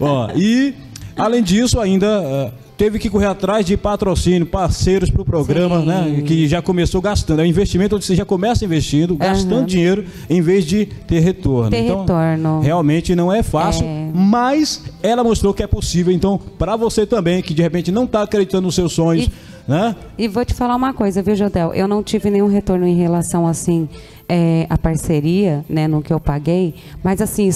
Ó, 0.00 0.30
e 0.34 0.74
além 1.18 1.42
disso, 1.42 1.80
ainda 1.80 2.06
eh, 2.06 2.50
teve 2.76 2.98
que 2.98 3.10
correr 3.10 3.26
atrás 3.26 3.66
de 3.66 3.76
patrocínio, 3.76 4.46
parceiros 4.46 5.10
para 5.10 5.20
o 5.22 5.24
programa, 5.24 5.80
Sim. 5.80 5.86
né? 5.86 6.22
Que 6.24 6.46
já 6.48 6.62
começou 6.62 7.00
gastando. 7.02 7.40
É 7.40 7.42
um 7.42 7.46
investimento 7.46 7.96
onde 7.96 8.04
você 8.04 8.14
já 8.14 8.24
começa 8.24 8.64
investindo, 8.64 9.16
gastando 9.16 9.56
Aham. 9.58 9.66
dinheiro 9.66 10.04
em 10.30 10.40
vez 10.40 10.64
de 10.64 10.86
ter 10.86 11.20
retorno. 11.20 11.70
Ter 11.70 11.82
retorno. 11.82 12.60
Realmente 12.60 13.14
não 13.16 13.32
é 13.32 13.42
fácil, 13.42 13.84
É. 13.84 14.10
mas 14.14 14.82
ela 15.02 15.22
mostrou 15.24 15.52
que 15.52 15.62
é 15.62 15.66
possível. 15.66 16.12
Então, 16.12 16.38
para 16.58 16.76
você 16.76 17.04
também, 17.04 17.42
que 17.42 17.52
de 17.52 17.62
repente 17.62 17.90
não 17.90 18.04
está 18.04 18.22
acreditando 18.22 18.62
nos 18.66 18.74
seus 18.74 18.92
sonhos, 18.92 19.26
E- 19.26 19.30
né? 19.70 19.94
E 20.16 20.28
vou 20.28 20.44
te 20.44 20.54
falar 20.54 20.76
uma 20.76 20.94
coisa, 20.94 21.20
viu, 21.22 21.34
Jodel? 21.36 21.74
Eu 21.74 21.86
não 21.88 22.02
tive 22.02 22.30
nenhum 22.30 22.48
retorno 22.48 22.86
em 22.86 22.94
relação, 22.96 23.46
assim, 23.46 23.88
é, 24.28 24.66
à 24.70 24.78
parceria, 24.78 25.64
né, 25.68 25.88
no 25.88 26.00
que 26.00 26.12
eu 26.12 26.20
paguei, 26.20 26.74
mas, 27.02 27.20
assim, 27.20 27.50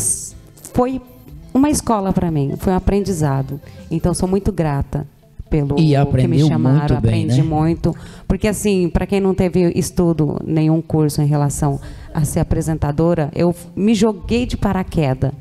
foi 0.75 1.01
uma 1.55 1.71
escola 1.71 2.13
para 2.13 2.31
mim, 2.31 2.55
foi 2.59 2.73
um 2.73 2.77
aprendizado. 2.77 3.61
Então, 3.91 4.15
sou 4.15 4.29
muito 4.29 4.51
grata 4.53 5.07
pelo 5.51 5.79
E 5.79 5.95
que 5.95 6.27
me 6.27 6.39
chamaram, 6.47 6.79
muito 6.79 7.01
bem, 7.03 7.25
aprendi 7.25 7.43
né? 7.43 7.49
muito. 7.49 7.95
Porque, 8.27 8.49
assim, 8.49 8.89
para 8.89 9.07
quem 9.07 9.21
não 9.21 9.35
teve 9.35 9.71
estudo, 9.75 10.41
nenhum 10.45 10.81
curso 10.81 11.21
em 11.21 11.27
relação 11.27 11.79
a 12.15 12.25
ser 12.25 12.41
apresentadora, 12.41 13.31
eu 13.35 13.55
me 13.77 13.95
joguei 13.95 14.47
de 14.47 14.57
paraquedas. 14.57 15.33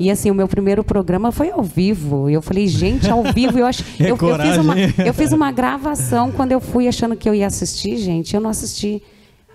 E 0.00 0.10
assim, 0.10 0.30
o 0.30 0.34
meu 0.34 0.48
primeiro 0.48 0.82
programa 0.82 1.30
foi 1.30 1.50
ao 1.50 1.62
vivo. 1.62 2.28
E 2.28 2.34
eu 2.34 2.42
falei, 2.42 2.66
gente, 2.66 3.08
ao 3.08 3.22
vivo, 3.22 3.58
eu 3.58 3.66
acho. 3.66 3.84
É 4.00 4.10
eu, 4.10 4.16
eu, 4.16 4.38
fiz 4.38 4.56
uma, 4.56 4.74
eu 5.06 5.14
fiz 5.14 5.32
uma 5.32 5.52
gravação 5.52 6.32
quando 6.32 6.50
eu 6.50 6.60
fui 6.60 6.88
achando 6.88 7.14
que 7.14 7.28
eu 7.28 7.34
ia 7.34 7.46
assistir, 7.46 7.98
gente. 7.98 8.34
Eu 8.34 8.40
não 8.40 8.50
assisti. 8.50 9.02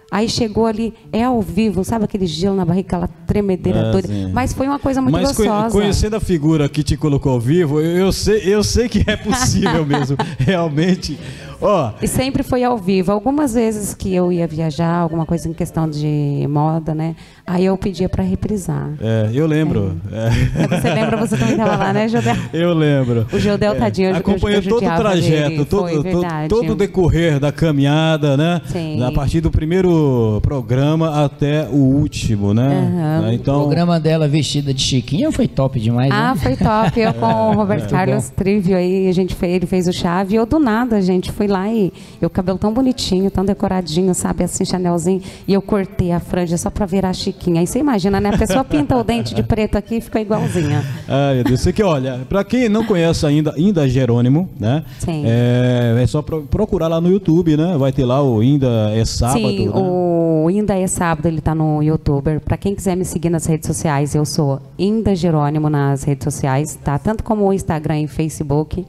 Aí 0.09 0.29
chegou 0.29 0.65
ali, 0.65 0.93
é 1.11 1.23
ao 1.25 1.41
vivo, 1.41 1.83
sabe 1.83 2.05
aquele 2.05 2.25
gelo 2.25 2.55
na 2.55 2.63
barriga, 2.63 2.87
aquela 2.87 3.09
tremedeira 3.27 3.79
É, 3.79 3.91
toda. 3.91 4.07
sim. 4.07 4.31
Mas 4.31 4.53
foi 4.53 4.65
uma 4.67 4.79
coisa 4.79 5.01
muito 5.01 5.13
Mas 5.13 5.27
gostosa. 5.35 5.69
conhecendo 5.77 6.15
a 6.15 6.19
figura 6.21 6.69
que 6.69 6.81
te 6.81 6.95
colocou 6.95 7.33
ao 7.33 7.39
vivo, 7.41 7.81
eu, 7.81 7.91
eu 8.05 8.11
sei, 8.13 8.41
eu 8.45 8.63
sei 8.63 8.87
que 8.87 9.03
é 9.05 9.17
possível 9.17 9.83
mesmo. 9.85 10.15
Realmente, 10.39 11.17
Ó, 11.59 11.89
E 12.03 12.07
sempre 12.07 12.43
foi 12.43 12.63
ao 12.63 12.77
vivo. 12.77 13.11
Algumas 13.11 13.55
vezes 13.55 13.95
que 13.95 14.13
eu 14.13 14.31
ia 14.31 14.45
viajar, 14.45 14.93
alguma 14.99 15.25
coisa 15.25 15.49
em 15.49 15.53
questão 15.53 15.89
de 15.89 16.45
moda, 16.47 16.93
né? 16.93 17.15
Aí 17.47 17.65
eu 17.65 17.75
pedia 17.75 18.07
para 18.07 18.23
reprisar. 18.23 18.91
é, 19.01 19.31
eu 19.33 19.47
lembro. 19.47 19.99
É. 20.11 20.67
Você 20.77 20.93
lembra, 20.93 21.17
você 21.17 21.35
também 21.35 21.53
estava 21.55 21.75
lá, 21.75 21.91
né, 21.93 22.07
Jodel? 22.07 22.35
Eu 22.53 22.73
lembro. 22.75 23.25
O 23.33 23.39
Jodel, 23.39 23.75
tadinho, 23.75 24.09
eu- 24.09 24.11
eu- 24.13 24.17
Acompanhou 24.19 24.61
todo 24.61 24.85
o 24.85 24.95
trajeto, 24.97 25.49
dele. 25.49 25.65
todo, 25.65 25.79
Foi, 25.89 25.93
todo, 26.11 26.47
todo 26.47 26.71
o 26.73 26.75
decorrer 26.75 27.39
da 27.39 27.51
caminhada, 27.51 28.37
né? 28.37 28.61
Sim. 28.67 29.01
A 29.03 29.11
partir 29.11 29.41
do 29.41 29.49
primeiro 29.49 29.96
programa 30.41 31.23
até 31.25 31.67
o 31.69 31.75
último, 31.75 32.53
né? 32.53 32.67
Aham. 32.67 33.25
Ah, 33.25 33.29
O 33.29 33.33
Então, 33.33 33.59
programa 33.61 33.99
dela 33.99 34.27
vestida 34.27 34.73
de 34.73 34.81
Chiquinha 34.81 35.31
foi 35.31 35.47
top 35.47 35.79
demais, 35.79 36.11
Ah, 36.11 36.33
né? 36.33 36.39
foi 36.41 36.55
top. 36.55 36.99
Eu 36.99 37.13
com 37.13 37.25
o 37.25 37.53
Roberto 37.53 37.89
Carlos 37.89 38.29
Trivio 38.29 38.75
aí, 38.77 39.07
a 39.07 39.13
gente 39.13 39.35
fez, 39.35 39.53
ele 39.55 39.65
fez 39.65 39.87
o 39.87 39.93
chave. 39.93 40.33
E 40.33 40.37
eu 40.37 40.45
do 40.45 40.59
nada, 40.59 41.01
gente, 41.01 41.31
fui 41.31 41.47
lá 41.47 41.67
e 41.71 41.91
eu 42.21 42.29
cabelo 42.29 42.57
tão 42.57 42.73
bonitinho, 42.73 43.29
tão 43.31 43.43
decoradinho, 43.45 44.13
sabe, 44.13 44.43
assim, 44.43 44.65
chanelzinho. 44.65 45.21
E 45.47 45.53
eu 45.53 45.61
cortei 45.61 46.11
a 46.11 46.19
franja 46.19 46.57
só 46.57 46.69
pra 46.69 46.85
virar 46.85 47.13
chiquinha. 47.13 47.61
Aí 47.61 47.67
você 47.67 47.79
imagina, 47.79 48.19
né? 48.19 48.29
A 48.33 48.37
pessoa 48.37 48.63
pinta 48.63 48.95
o 48.97 49.03
dente 49.03 49.33
de 49.33 49.43
preto 49.43 49.77
aqui 49.77 49.95
e 49.95 50.01
ficou 50.01 50.21
igualzinha. 50.21 50.83
Ai, 51.07 51.35
meu 51.35 51.43
Deus, 51.43 51.61
você 51.61 51.71
que 51.73 51.83
olha, 51.83 52.19
pra 52.29 52.43
quem 52.43 52.69
não 52.69 52.83
conhece 52.85 53.25
ainda, 53.25 53.53
ainda 53.55 53.87
Jerônimo, 53.87 54.49
né? 54.59 54.83
Sim. 54.99 55.23
É, 55.25 55.99
é 56.01 56.07
só 56.07 56.21
pro- 56.21 56.43
procurar 56.43 56.87
lá 56.87 56.99
no 57.01 57.09
YouTube, 57.09 57.55
né? 57.57 57.75
Vai 57.77 57.91
ter 57.91 58.05
lá 58.05 58.21
o 58.21 58.39
Ainda 58.39 58.91
é 58.93 59.03
Sábado. 59.05 59.39
Sim, 59.39 59.65
né? 59.67 59.71
O 59.89 60.49
Inda 60.49 60.75
é 60.77 60.87
Sábado, 60.87 61.25
ele 61.27 61.41
tá 61.41 61.53
no 61.55 61.81
YouTuber. 61.81 62.39
Pra 62.41 62.57
quem 62.57 62.73
quiser 62.75 62.95
me 62.95 63.05
seguir 63.05 63.29
nas 63.29 63.45
redes 63.45 63.67
sociais, 63.67 64.15
eu 64.15 64.25
sou 64.25 64.59
Inda 64.77 65.15
Jerônimo 65.15 65.69
nas 65.69 66.03
redes 66.03 66.23
sociais, 66.23 66.77
tá? 66.83 66.97
Tanto 66.97 67.23
como 67.23 67.45
o 67.45 67.53
Instagram 67.53 68.01
e 68.01 68.07
Facebook. 68.07 68.85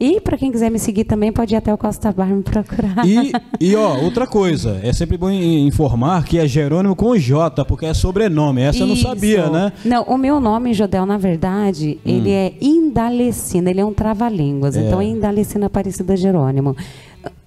E 0.00 0.20
pra 0.20 0.36
quem 0.36 0.50
quiser 0.50 0.68
me 0.68 0.80
seguir 0.80 1.04
também, 1.04 1.30
pode 1.30 1.54
ir 1.54 1.56
até 1.58 1.72
o 1.72 1.78
Costa 1.78 2.10
Bar 2.10 2.26
me 2.26 2.42
procurar. 2.42 3.06
E, 3.06 3.30
e 3.60 3.76
ó, 3.76 3.98
outra 4.00 4.26
coisa, 4.26 4.80
é 4.82 4.92
sempre 4.92 5.16
bom 5.16 5.30
in- 5.30 5.64
informar 5.68 6.24
que 6.24 6.38
é 6.38 6.48
Jerônimo 6.48 6.96
com 6.96 7.16
J, 7.16 7.64
porque 7.64 7.86
é 7.86 7.94
sobrenome. 7.94 8.62
Essa 8.62 8.80
eu 8.80 8.86
não 8.88 8.94
Isso. 8.94 9.04
sabia, 9.06 9.48
né? 9.48 9.72
Hum. 9.86 9.88
Não, 9.88 10.02
o 10.04 10.18
meu 10.18 10.40
nome, 10.40 10.74
Jodel, 10.74 11.06
na 11.06 11.16
verdade, 11.18 12.00
ele 12.04 12.30
é 12.32 12.52
Indalecina, 12.60 13.70
ele 13.70 13.80
é 13.80 13.84
um 13.84 13.92
trava-línguas. 13.94 14.74
Então 14.76 15.00
é 15.00 15.04
Indalecina 15.04 15.66
Aparecida 15.66 16.16
Jerônimo. 16.16 16.76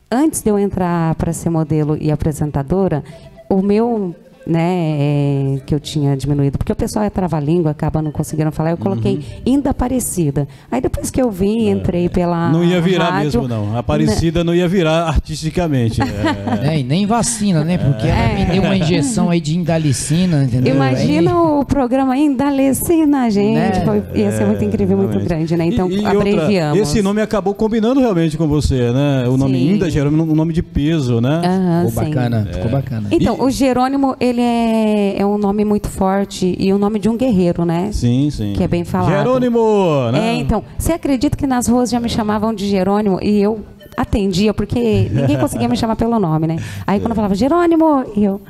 Antes 0.10 0.42
de 0.42 0.50
eu 0.50 0.60
entrar 0.60 1.16
para 1.16 1.34
ser 1.34 1.50
modelo 1.50 1.98
e 2.00 2.12
apresentadora, 2.12 3.04
o 3.50 3.62
meu, 3.62 4.16
né, 4.48 5.56
é, 5.56 5.60
que 5.66 5.74
eu 5.74 5.80
tinha 5.80 6.16
diminuído, 6.16 6.58
porque 6.58 6.72
o 6.72 6.76
pessoal 6.76 7.04
é 7.06 7.10
trava-língua, 7.10 7.72
acaba 7.72 8.02
não 8.02 8.12
conseguindo 8.12 8.52
falar, 8.52 8.72
eu 8.72 8.78
coloquei 8.78 9.16
Uhum. 9.16 9.22
Inda 9.54 9.70
Aparecida. 9.72 10.48
Aí 10.72 10.80
depois 10.82 11.10
que 11.10 11.22
eu 11.22 11.32
vim, 11.32 11.70
entrei 11.70 12.10
pela 12.10 12.50
É. 12.50 12.52
Não 12.52 12.64
ia 12.64 12.80
virar 12.82 13.10
rádio, 13.10 13.42
mesmo, 13.42 13.48
não. 13.48 13.78
Aparecida 13.78 14.44
não 14.44 14.54
ia 14.54 14.68
virar 14.68 15.08
artisticamente. 15.08 16.02
É. 16.02 16.74
É, 16.74 16.80
e 16.80 16.84
nem 16.84 17.06
vacina, 17.06 17.64
né? 17.64 17.78
Porque 17.78 18.08
ela 18.08 18.34
me 18.34 18.46
deu 18.46 18.64
uma 18.64 18.76
injeção 18.78 19.30
aí 19.30 19.40
de 19.42 19.58
indalicina, 19.58 20.44
entendeu? 20.44 20.76
Imagina 20.76 21.32
Aí- 21.32 21.38
o 21.38 21.66
programa 21.66 22.16
Indalecina, 22.18 23.30
gente. 23.30 23.56
Né? 23.56 23.84
Foi- 23.86 24.04
ia 24.20 24.32
ser 24.32 24.46
muito 24.46 24.64
incrível, 24.64 24.98
muito 24.98 25.20
grande, 25.20 25.56
né? 25.58 25.66
Então, 25.66 25.90
E- 25.90 25.96
e 25.96 25.98
outra, 26.06 26.12
abreviamos. 26.20 26.80
esse 26.80 27.02
nome 27.02 27.22
acabou 27.22 27.54
combinando 27.54 28.00
realmente 28.00 28.38
com 28.38 28.48
você, 28.48 28.92
né? 28.92 29.28
O 29.28 29.38
nome 29.38 29.58
Sim. 29.58 29.72
Inda 29.74 29.90
Jerônimo, 29.90 30.24
um 30.24 30.36
nome 30.36 30.54
de 30.54 30.62
peso, 30.64 31.20
né? 31.22 31.42
Aham, 31.44 31.88
Ficou 31.88 32.04
sim. 32.04 32.10
bacana, 32.10 32.48
ficou 32.52 32.72
bacana. 32.72 33.08
Então, 33.12 33.42
o 33.42 33.50
Jerônimo, 33.50 34.16
ele 34.20 34.35
é, 34.42 35.16
é 35.18 35.26
um 35.26 35.38
nome 35.38 35.66
muito 35.66 35.90
forte 35.90 36.56
e 36.60 36.72
o 36.74 36.78
nome 36.78 37.00
de 37.00 37.10
um 37.10 37.18
guerreiro, 37.18 37.66
né? 37.66 37.90
Sim, 37.92 38.30
sim. 38.30 38.54
Que 38.54 38.64
é 38.64 38.68
bem 38.68 38.84
falado. 38.84 39.12
Jerônimo, 39.12 40.12
né? 40.12 40.30
É, 40.30 40.34
então, 40.36 40.64
você 40.78 40.94
acredita 40.94 41.38
que 41.38 41.48
nas 41.48 41.68
ruas 41.68 41.90
já 41.90 42.00
me 42.00 42.10
chamavam 42.10 42.54
de 42.54 42.68
Jerônimo 42.68 43.20
e 43.22 43.42
eu 43.42 43.64
atendia, 43.98 44.54
porque 44.54 45.10
ninguém 45.12 45.38
conseguia 45.40 45.68
me 45.68 45.78
chamar 45.78 45.96
pelo 45.96 46.20
nome, 46.20 46.48
né? 46.48 46.58
Aí 46.86 47.00
quando 47.00 47.12
eu 47.12 47.16
falava 47.16 47.36
Jerônimo, 47.36 48.04
e 48.16 48.24
eu 48.24 48.42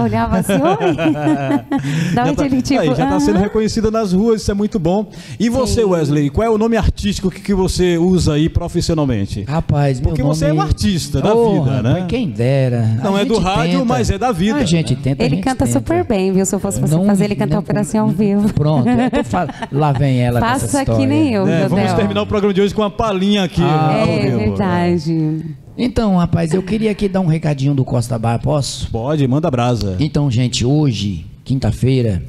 olhava 0.00 0.38
assim, 0.38 0.52
oi. 0.54 0.94
da 2.14 2.24
Já 2.24 2.24
onde 2.24 2.36
tá, 2.36 2.46
ele 2.46 2.62
tipo. 2.62 2.80
aí, 2.80 2.86
já 2.88 3.04
está 3.04 3.20
sendo 3.20 3.38
reconhecida 3.38 3.90
nas 3.90 4.12
ruas, 4.12 4.40
isso 4.42 4.50
é 4.50 4.54
muito 4.54 4.78
bom. 4.78 5.08
E 5.38 5.48
você, 5.48 5.82
Sim. 5.82 5.86
Wesley, 5.88 6.30
qual 6.30 6.46
é 6.46 6.50
o 6.50 6.56
nome 6.56 6.76
artístico 6.76 7.30
que, 7.30 7.40
que 7.40 7.54
você 7.54 7.98
usa 7.98 8.34
aí 8.34 8.48
profissionalmente? 8.48 9.44
Rapaz, 9.44 10.00
meu 10.00 10.08
Porque 10.10 10.22
nome... 10.22 10.34
você 10.34 10.46
é 10.46 10.52
um 10.52 10.60
artista 10.60 11.20
da 11.20 11.34
Ô, 11.34 11.52
vida, 11.64 11.76
rapaz, 11.76 11.94
né? 11.94 12.04
Quem 12.08 12.28
dera. 12.30 12.98
Não 13.02 13.16
A 13.16 13.20
é 13.20 13.24
do 13.24 13.38
rádio, 13.38 13.72
tenta. 13.80 13.84
mas 13.84 14.10
é 14.10 14.18
da 14.18 14.32
vida. 14.32 14.58
A 14.58 14.64
gente 14.64 14.94
tenta, 14.96 15.22
Ele 15.22 15.36
gente 15.36 15.44
canta 15.44 15.66
tenta. 15.66 15.78
super 15.78 16.04
bem, 16.04 16.32
viu? 16.32 16.46
Se 16.46 16.54
eu 16.54 16.60
fosse 16.60 16.80
você 16.80 16.94
Não- 16.94 17.04
fazer 17.06 17.24
ele 17.24 17.34
cantar 17.36 17.58
Operação 17.58 18.02
ao 18.02 18.08
vivo. 18.08 18.52
Pronto, 18.54 18.84
tô 19.14 19.24
fal- 19.24 19.46
lá 19.70 19.92
vem 19.92 20.20
ela 20.20 20.40
com 20.40 20.46
essa 20.46 20.60
Faça 20.66 20.80
história. 20.82 21.00
que 21.00 21.06
nem 21.06 21.32
eu, 21.34 21.46
É, 21.46 21.68
vamos 21.68 21.92
terminar 21.92 22.22
o 22.22 22.26
programa 22.26 22.52
de 22.52 22.60
hoje 22.60 22.74
com 22.74 22.82
uma 22.82 22.90
palhinha 22.90 23.44
aqui. 23.44 23.62
Ah, 23.62 24.04
É 24.06 24.20
vivo. 24.22 24.38
verdade. 24.38 25.44
Então, 25.76 26.16
rapaz, 26.16 26.52
eu 26.52 26.62
queria 26.62 26.90
aqui 26.90 27.08
dar 27.08 27.20
um 27.20 27.26
recadinho 27.26 27.74
do 27.74 27.84
Costa 27.84 28.18
Bar, 28.18 28.38
posso? 28.40 28.90
Pode, 28.90 29.26
manda 29.26 29.50
brasa. 29.50 29.96
Então, 29.98 30.30
gente, 30.30 30.64
hoje, 30.66 31.24
quinta-feira, 31.44 32.22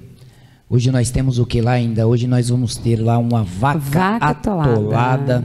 hoje 0.70 0.90
nós 0.92 1.12
temos 1.12 1.40
o 1.40 1.46
que 1.46 1.60
lá 1.62 1.72
ainda? 1.72 2.08
Hoje 2.08 2.26
nós 2.26 2.50
vamos 2.50 2.76
ter 2.78 2.96
lá 3.02 3.18
uma 3.18 3.44
vaca, 3.44 3.80
Vaca 3.80 4.26
atolada. 4.28 4.72
atolada. 4.72 5.44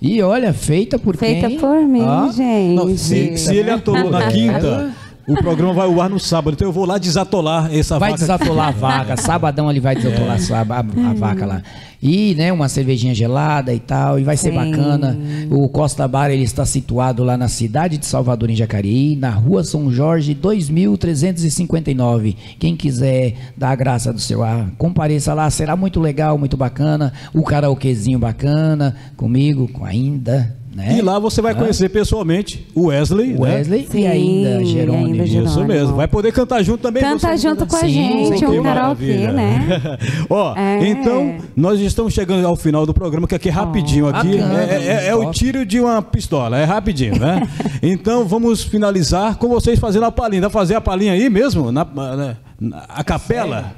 E 0.00 0.20
olha, 0.22 0.52
feita 0.52 0.98
por 0.98 1.16
Feita 1.16 1.48
quem? 1.48 1.58
por 1.58 1.80
mim, 1.86 2.02
Ó, 2.02 2.30
gente. 2.32 2.74
Não, 2.74 2.96
se, 2.96 3.36
se 3.36 3.56
ele 3.56 3.70
atolou 3.70 4.10
na 4.10 4.26
quinta, 4.28 4.92
o 5.28 5.34
programa 5.36 5.72
vai 5.72 5.86
ao 5.86 6.00
ar 6.00 6.10
no 6.10 6.18
sábado. 6.18 6.54
Então 6.54 6.66
eu 6.68 6.72
vou 6.72 6.84
lá 6.84 6.98
desatolar 6.98 7.72
essa 7.74 7.98
Vai 7.98 8.10
vaca. 8.10 8.20
desatolar 8.20 8.68
a 8.68 8.72
vaca. 8.72 9.16
Sabadão 9.16 9.70
ele 9.70 9.80
vai 9.80 9.94
desatolar 9.96 10.36
a, 10.36 10.74
a- 10.74 11.10
a 11.10 11.14
vaca 11.14 11.46
lá. 11.46 11.62
E, 12.04 12.34
né, 12.34 12.52
uma 12.52 12.68
cervejinha 12.68 13.14
gelada 13.14 13.72
e 13.72 13.78
tal. 13.78 14.18
E 14.18 14.24
vai 14.24 14.36
ser 14.36 14.50
Sim. 14.50 14.56
bacana. 14.56 15.16
O 15.50 15.68
Costa 15.68 16.08
Bar, 16.08 16.30
ele 16.30 16.42
está 16.42 16.66
situado 16.66 17.22
lá 17.22 17.36
na 17.36 17.46
cidade 17.46 17.96
de 17.96 18.04
Salvador, 18.06 18.50
em 18.50 18.56
Jacareí, 18.56 19.14
na 19.14 19.30
rua 19.30 19.62
São 19.62 19.88
Jorge, 19.92 20.34
2359. 20.34 22.36
Quem 22.58 22.76
quiser 22.76 23.34
dar 23.56 23.70
a 23.70 23.76
graça 23.76 24.12
do 24.12 24.20
seu 24.20 24.42
ar, 24.42 24.70
compareça 24.78 25.32
lá. 25.34 25.48
Será 25.50 25.76
muito 25.76 26.00
legal, 26.00 26.36
muito 26.36 26.56
bacana. 26.56 27.12
O 27.32 27.42
karaokezinho 27.42 28.18
bacana, 28.18 28.96
comigo, 29.16 29.68
com 29.68 29.84
ainda, 29.84 30.56
né? 30.74 30.96
E 30.98 31.02
lá 31.02 31.18
você 31.18 31.42
vai 31.42 31.54
conhecer 31.54 31.88
pessoalmente 31.90 32.66
o 32.74 32.86
Wesley. 32.86 33.34
né? 33.34 33.38
Wesley 33.40 33.86
Sim, 33.90 34.00
e 34.00 34.06
ainda 34.06 34.62
e 34.62 34.66
Jerônimo. 34.66 35.06
ainda 35.06 35.24
Isso 35.24 35.32
Jerônimo. 35.32 35.64
mesmo. 35.66 35.96
Vai 35.96 36.08
poder 36.08 36.32
cantar 36.32 36.62
junto 36.62 36.80
também. 36.80 37.02
Canta 37.02 37.28
você- 37.36 37.48
junto 37.48 37.66
com 37.66 37.76
a 37.76 37.86
gente, 37.88 38.44
um 38.46 38.62
karaokê, 38.62 39.16
né? 39.28 39.98
Ó, 40.30 40.54
É. 40.56 40.86
então, 40.88 41.36
nós 41.54 41.78
estamos 41.80 42.12
chegando 42.14 42.46
ao 42.46 42.56
final 42.56 42.86
do 42.86 42.94
programa, 42.94 43.26
que 43.28 43.34
aqui 43.34 43.48
é 43.48 43.52
rapidinho. 43.52 44.08
Aqui 44.08 44.36
bacana, 44.38 44.62
é, 44.62 44.86
é- 44.86 45.08
é 45.08 45.14
o 45.14 45.30
tiro 45.30 45.64
de 45.66 45.78
uma 45.80 46.00
pistola, 46.00 46.58
é 46.58 46.64
rapidinho, 46.64 47.18
né? 47.18 47.46
então, 47.82 48.24
vamos 48.24 48.62
finalizar 48.62 49.36
com 49.36 49.48
vocês 49.48 49.78
fazendo 49.78 50.04
a 50.06 50.12
palhinha. 50.12 50.42
Dá 50.42 50.50
pra 50.50 50.60
fazer 50.60 50.74
a 50.74 50.80
palhinha 50.80 51.12
aí 51.12 51.28
mesmo? 51.28 51.70
Na, 51.70 51.84
na- 51.84 52.16
na- 52.16 52.36
a 52.88 53.02
capela? 53.04 53.74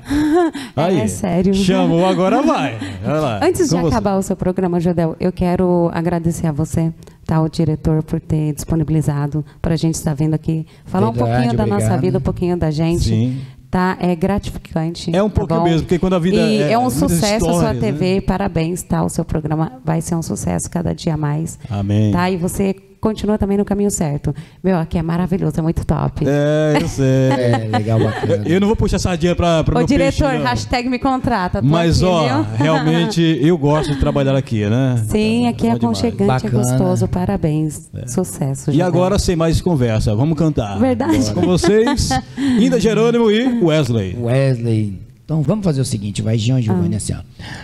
Aí. 0.77 1.01
É 1.01 1.07
sério. 1.07 1.55
Chamou, 1.55 2.07
agora 2.07 2.43
vai. 2.43 2.79
Vai 3.03 3.21
lá. 3.21 3.41
Antes 3.43 3.69
de 3.69 3.77
você. 3.77 3.87
acabar 3.87 4.17
o 4.17 4.23
seu 4.23 4.37
programa, 4.37 4.81
Jodel, 4.81 5.17
eu 5.19 5.33
quero 5.33 5.91
agradecer 5.93 6.47
a 6.47 6.53
você, 6.53 6.93
tá, 7.25 7.41
o 7.41 7.49
diretor, 7.49 8.03
por 8.03 8.21
ter 8.21 8.53
disponibilizado 8.53 9.45
para 9.61 9.75
a 9.75 9.77
gente 9.77 9.95
estar 9.95 10.15
vendo 10.15 10.35
aqui, 10.35 10.67
falar 10.85 11.11
Verdade, 11.11 11.31
um 11.31 11.35
pouquinho 11.35 11.57
da 11.57 11.67
nossa 11.67 11.97
vida, 11.97 12.19
um 12.19 12.23
pouquinho 12.23 12.57
da 12.57 12.71
gente. 12.71 13.05
Sim. 13.05 13.41
Tá, 13.71 13.97
é 13.99 14.15
gratificante. 14.15 15.11
É 15.15 15.21
um 15.21 15.29
tá 15.29 15.35
pouquinho 15.35 15.61
bom? 15.61 15.67
mesmo, 15.67 15.81
porque 15.83 15.99
quando 15.99 16.15
a 16.15 16.19
vida 16.21 16.37
e 16.37 16.63
é- 16.63 16.73
é, 16.73 16.79
um 16.79 16.89
sucesso 16.89 17.35
a 17.35 17.41
sua 17.41 17.53
histórias, 17.55 17.83
né? 17.83 17.93
TV, 17.93 18.21
parabéns, 18.21 18.85
tá? 18.85 19.03
O 19.03 19.09
seu 19.09 19.25
programa 19.25 19.81
vai 19.85 20.01
ser 20.01 20.15
um 20.15 20.23
sucesso 20.23 20.71
cada 20.71 20.95
dia 20.95 21.17
mais. 21.17 21.59
Amém. 21.69 22.13
Tá? 22.13 22.31
E 22.31 22.37
você 22.37 22.77
continua 23.05 23.37
também 23.37 23.59
no 23.59 23.67
caminho 23.67 23.91
certo. 23.91 24.35
Meu, 24.63 24.79
aqui 24.79 24.97
é 24.97 25.03
maravilhoso, 25.03 25.59
é 25.59 25.63
muito 25.63 25.85
top. 25.85 26.25
É, 26.27 26.79
eu 26.81 26.89
sei. 26.89 27.05
É, 27.05 27.69
legal, 27.71 28.01
bacana. 28.01 28.43
Eu 28.47 28.59
não 28.59 28.67
vou 28.67 28.75
puxar 28.75 28.99
sardinha 28.99 29.37
para 29.37 29.63
o 29.69 29.73
Ô, 29.73 29.79
meu 29.79 29.87
diretor, 29.87 30.31
peixe, 30.31 30.43
hashtag 30.45 30.89
me 30.89 30.99
contrata. 30.99 31.61
Mas, 31.61 32.03
aqui, 32.03 32.07
ó, 32.11 32.43
viu? 32.43 32.47
realmente 32.57 33.39
eu 33.43 33.59
gosto 33.59 33.93
de 33.93 34.01
trabalhar 34.01 34.35
aqui, 34.35 34.65
né? 34.67 35.05
Sim, 35.07 35.47
aqui 35.49 35.67
é 35.67 35.75
demais. 35.75 35.85
aconchegante, 35.85 36.47
é 36.47 36.51
gostoso. 36.51 37.07
Parabéns. 37.07 37.91
Sucesso. 38.07 38.71
E 38.71 38.81
agora, 38.81 39.19
sem 39.19 39.37
mais 39.37 39.61
conversa, 39.61 40.17
vamos 40.17 40.39
cantar. 40.39 40.79
Verdade. 40.79 41.33
Com 41.35 41.43
vocês, 41.43 42.09
Inda 42.39 42.81
Jerônimo 42.81 43.31
e 43.31 43.63
Wesley. 43.63 44.17
Wesley. 44.19 44.99
Então 45.25 45.43
vamos 45.43 45.65
fazer 45.65 45.81
o 45.81 45.85
seguinte, 45.85 46.21
vai 46.23 46.37
Jean 46.39 46.57
Ah. 46.57 46.61
Giovanni 46.61 46.97
assim, 46.97 47.15
ó. 47.15 47.19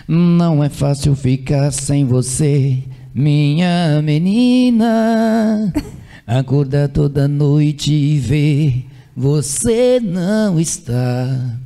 Não 0.07 0.63
é 0.63 0.69
fácil 0.69 1.15
ficar 1.15 1.71
sem 1.71 2.05
você, 2.05 2.79
minha 3.13 4.01
menina. 4.01 5.71
Acordar 6.25 6.89
toda 6.89 7.27
noite 7.27 7.93
e 7.93 8.17
ver 8.17 8.85
você 9.15 9.99
não 9.99 10.59
está. 10.59 11.57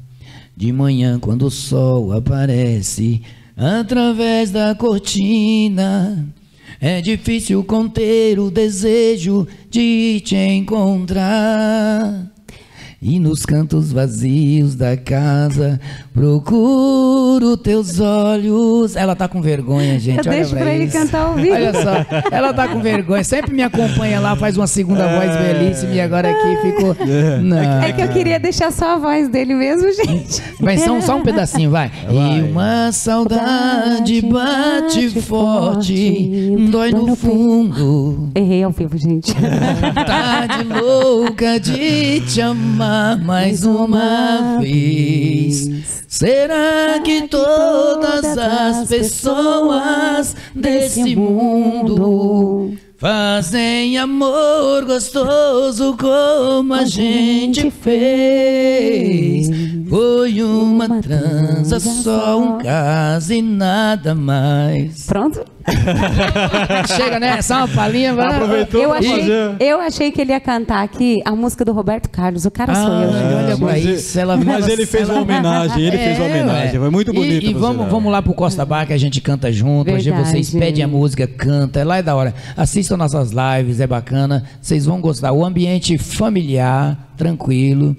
De 0.58 0.72
manhã 0.72 1.20
quando 1.20 1.48
o 1.48 1.52
sol 1.52 2.14
aparece 2.14 3.22
através 3.58 4.52
da 4.52 4.74
cortina, 4.74 6.26
é 6.80 7.02
difícil 7.02 7.64
conter 7.64 8.40
o 8.40 8.50
desejo 8.50 9.46
de 9.70 10.22
te 10.22 10.36
encontrar. 10.36 12.32
E 13.08 13.20
nos 13.20 13.46
cantos 13.46 13.92
vazios 13.92 14.74
da 14.74 14.98
casa 14.98 15.80
procuro 16.12 17.56
teus 17.56 18.00
olhos. 18.00 18.96
Ela 18.96 19.16
tá 19.16 19.28
com 19.28 19.44
vergonha, 19.44 20.00
gente. 20.00 20.26
Eu 20.26 20.32
olha 20.32 20.42
deixo 20.42 20.56
pra 20.56 20.74
ele 20.74 20.86
isso. 20.86 20.98
cantar 20.98 21.20
ao 21.20 21.36
vivo. 21.36 21.54
Olha 21.54 21.72
só, 21.72 22.04
ela 22.32 22.52
tá 22.52 22.68
com 22.68 22.82
vergonha. 22.82 23.24
Sempre 23.24 23.54
me 23.54 23.62
acompanha 23.62 24.20
lá, 24.20 24.36
faz 24.36 24.58
uma 24.58 24.66
segunda 24.66 25.08
voz 25.20 25.30
belíssima 25.38 25.94
e 25.94 26.02
agora 26.02 26.32
aqui 26.32 26.58
ficou. 26.64 26.98
Não. 27.44 27.84
É 27.84 27.94
que 27.94 28.02
eu 28.02 28.08
queria 28.08 28.40
deixar 28.40 28.72
só 28.72 28.96
a 28.96 28.98
voz 28.98 29.30
dele 29.30 29.54
mesmo, 29.54 29.88
gente. 29.94 30.42
Mas 30.60 30.82
só, 30.82 31.00
só 31.00 31.18
um 31.18 31.22
pedacinho, 31.22 31.70
vai. 31.70 31.92
E 32.16 32.42
uma 32.42 32.92
saudade 32.92 34.22
bate 34.22 35.10
forte, 35.22 36.56
dói 36.72 36.90
no 36.90 37.16
fundo. 37.16 38.32
Errei 38.34 38.64
ao 38.64 38.72
vivo, 38.72 38.98
gente. 38.98 39.32
Vontade 39.32 40.64
louca 40.64 41.60
de 41.60 42.22
te 42.22 42.42
amar 42.42 42.95
mais 43.24 43.64
uma 43.64 44.60
vez. 44.60 46.04
Será 46.08 47.02
que 47.04 47.28
todas 47.28 48.38
as 48.38 48.88
pessoas 48.88 50.36
desse 50.56 51.16
mundo 51.16 52.74
fazem 52.98 53.98
amor 53.98 54.86
gostoso 54.86 55.98
como 55.98 56.74
a 56.74 56.86
gente 56.86 57.70
fez? 57.70 59.50
Foi 59.90 60.42
uma 60.42 61.02
transa, 61.02 61.80
só 61.80 62.40
um 62.40 62.58
caso 62.60 63.34
e 63.34 63.42
nada 63.42 64.16
mais. 64.16 65.06
Pronto? 65.06 65.55
Chega, 66.96 67.20
né? 67.20 67.42
Só 67.42 67.58
uma 67.58 67.68
palhinha, 67.68 68.14
vai. 68.14 68.28
Aproveitou 68.36 68.82
Eu 68.82 68.94
achei, 68.94 69.20
fazer. 69.20 69.56
eu 69.60 69.80
achei 69.82 70.12
que 70.12 70.22
ele 70.22 70.32
ia 70.32 70.40
cantar 70.40 70.84
aqui 70.84 71.22
a 71.26 71.32
música 71.36 71.66
do 71.66 71.74
Roberto 71.74 72.10
Carlos. 72.10 72.46
O 72.46 72.52
cara 72.52 72.74
sou 72.76 72.84
eu, 72.84 73.10
Ah, 73.10 73.44
olha 73.46 73.58
mas 73.58 73.84
isso, 73.86 74.18
ele- 74.18 74.22
ela 74.22 74.38
mas 74.38 74.68
ele 74.68 74.86
fez 74.86 75.04
ela- 75.10 75.14
uma 75.20 75.22
homenagem, 75.24 75.84
ele 75.84 75.98
fez 75.98 76.18
uma 76.20 76.26
É, 76.28 76.30
homenagem, 76.30 76.80
foi 76.80 76.90
muito 76.90 77.14
bonito. 77.14 77.46
E, 77.46 77.50
e 77.50 77.54
vamos, 77.54 77.88
vamos 77.90 78.12
lá 78.12 78.22
pro 78.22 78.34
Costa 78.34 78.66
Bar 78.66 78.86
que 78.86 78.94
a 78.94 78.98
gente 78.98 79.20
canta 79.22 79.52
junto. 79.52 79.92
Hoje 79.92 80.10
Verdade. 80.10 80.30
vocês 80.30 80.50
pedem 80.52 80.84
a 80.84 80.88
música, 80.88 81.28
canta, 81.28 81.84
lá 81.84 81.98
é 81.98 82.04
da 82.04 82.16
hora. 82.16 82.34
Assistam 82.56 82.98
nossas 82.98 83.32
lives, 83.32 83.80
é 83.80 83.88
bacana. 83.88 84.44
Vocês 84.62 84.86
vão 84.86 85.02
gostar. 85.02 85.32
O 85.32 85.44
ambiente 85.44 85.98
familiar, 85.98 86.98
tranquilo. 87.18 87.96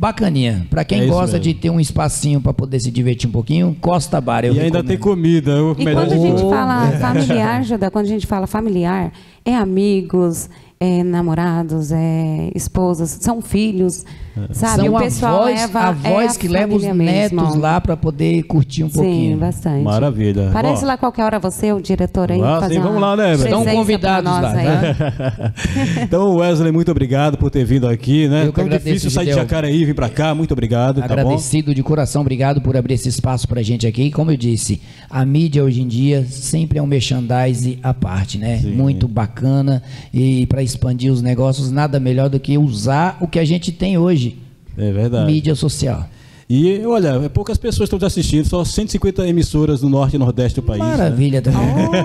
Bacaninha. 0.00 0.66
Pra 0.70 0.82
quem 0.82 1.02
É 1.02 1.06
gosta 1.06 1.36
mesmo. 1.36 1.40
de 1.40 1.52
ter 1.52 1.68
um 1.68 1.78
espacinho 1.78 2.40
pra 2.40 2.54
poder 2.54 2.80
se 2.80 2.90
divertir 2.90 3.28
um 3.28 3.32
pouquinho, 3.32 3.76
Costa 3.82 4.18
Bar. 4.18 4.46
Eu 4.46 4.54
E 4.54 4.60
ainda 4.60 4.82
tem 4.82 4.96
recomendo. 4.96 5.44
comida. 5.44 5.62
o 5.62 5.72
E 5.78 5.84
quando 5.84 6.12
a 6.12 6.16
gente 6.16 6.40
fala 6.40 6.90
familiar, 6.98 7.62
Judá, 7.64 7.90
quando 7.90 8.06
a 8.06 8.08
gente 8.08 8.26
fala 8.26 8.46
familiar, 8.46 9.12
é 9.44 9.54
amigos, 9.54 10.48
é 10.82 11.04
namorados, 11.04 11.92
é 11.92 12.50
esposas, 12.54 13.10
são 13.20 13.42
filhos, 13.42 14.02
sabe? 14.50 14.84
São 14.86 14.94
o 14.94 14.98
pessoal 14.98 15.42
avós, 15.42 15.60
leva 15.60 15.78
avós 15.80 16.32
é 16.32 16.36
a 16.36 16.38
que 16.40 16.48
levam 16.48 16.76
os 16.78 16.82
netos 16.84 16.96
mesmo. 17.32 17.56
lá 17.58 17.78
pra 17.78 17.98
poder 17.98 18.42
curtir 18.44 18.84
um 18.84 18.88
Sim, 18.88 18.94
pouquinho. 18.94 19.36
bastante. 19.36 19.82
Maravilha. 19.84 20.48
Parece 20.54 20.82
Ó. 20.82 20.86
lá 20.86 20.96
qualquer 20.96 21.24
hora 21.24 21.38
você, 21.38 21.70
o 21.70 21.82
diretor 21.82 22.32
aí, 22.32 22.40
Ah, 22.42 22.60
fazer 22.62 22.76
sim, 22.76 22.80
vamos 22.80 22.98
lá, 22.98 23.14
né? 23.14 23.34
Estão 23.34 23.62
convidados 23.62 24.30
lá, 24.32 24.40
tá? 24.40 25.52
Então, 26.02 26.36
Wesley, 26.36 26.72
muito 26.72 26.90
obrigado 26.90 27.36
por 27.36 27.50
ter 27.50 27.62
vindo 27.62 27.86
aqui, 27.86 28.26
né? 28.26 28.46
Eu 28.46 28.46
que 28.46 28.54
Tão 28.54 28.64
agradeço, 28.64 28.86
difícil 28.86 29.10
sair 29.10 29.26
de. 29.26 29.32
Jacareí 29.34 29.82
e 29.82 29.84
vir 29.84 29.94
pra 29.94 30.08
cá. 30.08 30.34
Muito 30.34 30.52
obrigado, 30.52 31.02
tá 31.02 31.08
bom? 31.08 31.12
Agradecido 31.12 31.74
de 31.74 31.82
coração, 31.82 32.22
obrigado 32.22 32.62
por 32.62 32.74
abrir 32.74 32.94
esse 32.94 33.08
espaço 33.10 33.46
pra 33.46 33.62
gente 33.62 33.86
aqui. 33.86 34.04
E 34.04 34.10
Como 34.10 34.30
eu 34.30 34.36
disse, 34.38 34.80
a 35.10 35.26
mídia 35.26 35.62
hoje 35.62 35.82
em 35.82 35.86
dia 35.88 36.24
sempre 36.24 36.78
é 36.78 36.82
um 36.82 36.86
merchandise 36.86 37.78
à 37.82 37.92
parte, 37.92 38.38
né? 38.38 38.60
Sim. 38.62 38.72
Muito 38.72 39.06
bacana 39.06 39.82
e 40.14 40.46
para 40.46 40.69
expandir 40.70 41.12
os 41.12 41.20
negócios 41.22 41.70
nada 41.70 41.98
melhor 42.00 42.28
do 42.28 42.38
que 42.40 42.56
usar 42.58 43.16
o 43.20 43.26
que 43.28 43.38
a 43.38 43.44
gente 43.44 43.70
tem 43.72 43.98
hoje, 43.98 44.38
É 44.76 44.90
verdade. 44.92 45.26
mídia 45.30 45.54
social. 45.54 46.06
E, 46.52 46.84
olha, 46.84 47.30
poucas 47.30 47.56
pessoas 47.56 47.86
estão 47.86 47.96
te 47.96 48.04
assistindo, 48.04 48.44
só 48.44 48.64
150 48.64 49.24
emissoras 49.24 49.82
no 49.82 49.88
norte 49.88 50.16
e 50.16 50.18
nordeste 50.18 50.60
do 50.60 50.66
país. 50.66 50.82
né? 50.82 50.96
Maravilha 50.96 51.40
também. 51.40 51.60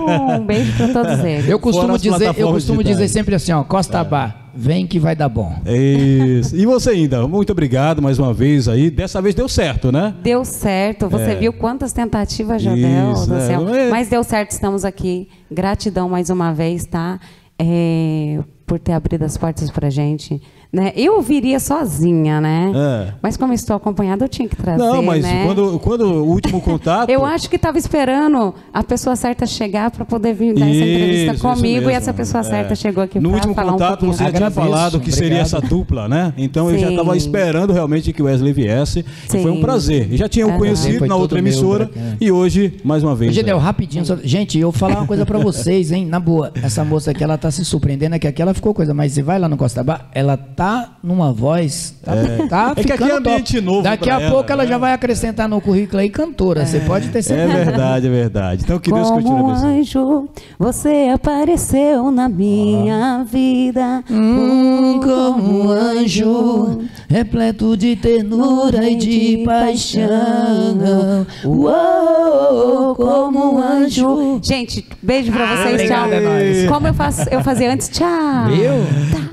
Oh, 0.08 0.34
um 0.39 0.45
beijo 0.45 0.71
pra 0.78 0.88
todos 0.89 1.19
eles. 1.25 1.49
Eu 1.49 1.58
costumo 1.60 1.97
dizer, 1.97 2.32
eu 2.38 2.51
costumo 2.51 2.84
digitais. 2.84 3.08
dizer 3.08 3.08
sempre 3.08 3.34
assim, 3.34 3.51
ó, 3.54 3.63
Costa 3.63 4.04
Bar, 4.04 4.51
vem 4.56 4.86
que 4.86 4.99
vai 4.99 5.15
dar 5.15 5.30
bom. 5.30 5.51
Isso. 5.65 6.56
E 6.56 6.63
você 6.63 6.91
ainda, 6.91 7.28
muito 7.28 7.51
obrigado 7.54 8.04
mais 8.04 8.19
uma 8.19 8.32
vez 8.36 8.67
aí. 8.67 8.91
Dessa 8.91 9.19
vez 9.19 9.34
deu 9.34 9.49
certo, 9.49 9.91
né? 9.91 10.13
Deu 10.21 10.45
certo. 10.45 11.10
Você 11.10 11.32
É. 11.32 11.36
viu 11.36 11.51
quantas 11.51 11.91
tentativas 11.91 12.62
já 12.62 12.75
deu 12.75 13.13
Isso, 13.13 13.25
do 13.28 13.34
é. 13.38 13.47
céu. 13.47 13.67
É. 13.75 13.89
Mas 13.89 14.10
deu 14.10 14.23
certo, 14.23 14.51
estamos 14.51 14.86
aqui. 14.86 15.28
Gratidão 15.51 16.08
mais 16.08 16.30
uma 16.30 16.54
vez, 16.54 16.86
tá? 16.86 17.19
É, 17.58 18.38
por 18.65 18.80
ter 18.80 18.93
abrido 18.93 19.23
as 19.23 19.38
portas 19.38 19.69
pra 19.69 19.89
gente. 19.89 20.41
Né? 20.76 20.92
Eu 20.94 21.22
viria 21.22 21.58
sozinha, 21.58 22.42
né? 22.42 22.70
É. 22.76 23.14
Mas 23.22 23.38
como 23.38 23.54
estou 23.54 23.78
acompanhada, 23.78 24.26
eu 24.26 24.28
tinha 24.30 24.46
que 24.46 24.58
trazer, 24.58 24.78
Não, 24.84 25.02
mas 25.02 25.24
né? 25.24 25.46
quando, 25.46 25.80
quando 25.80 26.02
o 26.06 26.26
último 26.28 26.60
contato. 26.60 27.08
Eu 27.16 27.24
acho 27.24 27.50
que 27.50 27.56
estava 27.56 27.78
esperando 27.78 28.54
a 28.74 28.84
pessoa 28.84 29.16
certa 29.16 29.46
chegar 29.46 29.90
para 29.90 30.04
poder 30.04 30.34
vir 30.34 30.54
dar 30.54 30.66
essa 30.66 30.76
Isso, 30.76 30.84
entrevista 30.84 31.34
isso 31.36 31.42
comigo 31.42 31.90
e 31.90 31.94
essa 31.94 32.14
pessoa 32.14 32.42
É. 32.42 32.44
certa 32.44 32.76
chegou 32.76 33.02
aqui 33.04 33.20
No 33.22 33.30
para 33.30 33.36
último 33.38 33.54
um 33.54 33.56
contato 33.56 33.90
pouquinho. 34.00 34.14
você 34.14 34.24
já 34.26 34.32
tinha 34.34 34.52
falado 34.52 35.00
que 35.00 35.12
seria 35.14 35.28
obrigado. 35.40 35.46
essa 35.46 35.62
dupla, 35.62 36.10
né? 36.10 36.34
Então 36.38 36.70
eu 36.70 36.78
já 36.78 36.88
Sim. 36.88 36.94
estava 36.94 37.16
esperando 37.16 37.72
realmente 37.72 38.12
que 38.12 38.22
o 38.22 38.26
Wesley 38.26 38.52
viesse. 38.52 39.00
E 39.34 39.42
foi 39.42 39.50
um 39.50 39.56
Sim. 39.56 39.62
prazer. 39.62 40.08
Eu 40.12 40.18
já 40.18 40.28
tinha 40.28 40.46
o 40.46 40.50
Aham. 40.50 40.58
conhecido 40.60 41.00
Foi 41.00 41.08
na 41.08 41.16
outra 41.16 41.40
emissora 41.40 41.86
bacana. 41.86 42.18
e 42.20 42.30
hoje, 42.32 42.74
mais 42.84 43.02
uma 43.02 43.16
vez. 43.16 43.34
Gedel, 43.34 43.58
né? 43.60 43.64
rapidinho. 43.64 44.06
só- 44.06 44.18
Gente, 44.22 44.60
eu 44.60 44.72
vou 44.72 44.78
falar 44.78 44.98
uma 44.98 45.08
coisa 45.08 45.26
pra 45.26 45.40
vocês, 45.40 45.92
hein? 45.94 46.06
Na 46.06 46.20
boa, 46.20 46.52
essa 46.62 46.84
moça 46.84 47.12
aqui, 47.12 47.24
ela 47.24 47.38
tá 47.38 47.50
se 47.50 47.64
surpreendendo, 47.64 48.16
é 48.16 48.20
que 48.20 48.28
aqui 48.28 48.42
ela 48.42 48.54
ficou 48.54 48.74
coisa, 48.74 48.94
mas 48.94 49.14
você 49.14 49.22
vai 49.24 49.40
lá 49.40 49.48
no 49.48 49.56
Costa 49.56 49.82
Bar, 49.82 50.10
ela 50.14 50.36
tá 50.36 50.64
numa 51.04 51.32
voz, 51.32 51.93
tá, 52.04 52.13
tá 52.49 52.73
É 52.75 52.84
que 52.84 52.91
aqui 52.91 53.04
ficando 53.04 53.12
é 53.12 53.17
ambiente 53.34 53.54
top. 53.56 53.65
novo 53.65 53.82
Daqui 53.84 54.10
a 54.10 54.19
ela, 54.21 54.32
pouco 54.32 54.51
ela 54.51 54.63
né? 54.63 54.69
já 54.69 54.78
vai 54.78 54.93
acrescentar 54.93 55.47
no 55.47 55.60
currículo 55.62 55.99
aí 56.01 56.10
cantora, 56.10 56.65
você 56.65 56.80
pode 56.80 57.10
ter 57.10 57.19
É 57.19 57.21
certeza. 57.21 57.65
verdade, 57.65 58.08
é 58.08 58.10
verdade. 58.10 58.63
Então 58.63 58.80
que 58.80 58.91
Deus 58.91 59.10
Como 59.10 59.21
continue 59.21 59.41
um 59.41 59.49
anjo, 59.80 60.30
você 60.58 61.12
apareceu 61.13 62.12
na 62.12 62.28
minha 62.30 63.23
vida. 63.30 64.04
Hum, 64.10 64.99
como 65.04 65.65
um 65.65 65.69
anjo, 65.71 66.80
repleto 67.10 67.75
de 67.78 67.95
ternura 67.95 68.89
e 68.89 68.95
de 68.95 69.43
paixão. 69.45 71.25
Uou, 71.43 72.95
como 72.95 73.56
um 73.56 73.62
anjo. 73.62 74.39
Gente, 74.41 74.86
beijo 75.01 75.32
pra 75.32 75.56
vocês, 75.56 75.73
obrigado, 75.73 76.10
tchau. 76.10 76.34
é. 76.34 76.67
Como 76.67 76.88
eu, 76.88 76.93
faço, 76.93 77.30
eu 77.30 77.41
fazia 77.41 77.71
antes, 77.73 77.89
tchau. 77.89 78.08
Viu? 78.47 78.71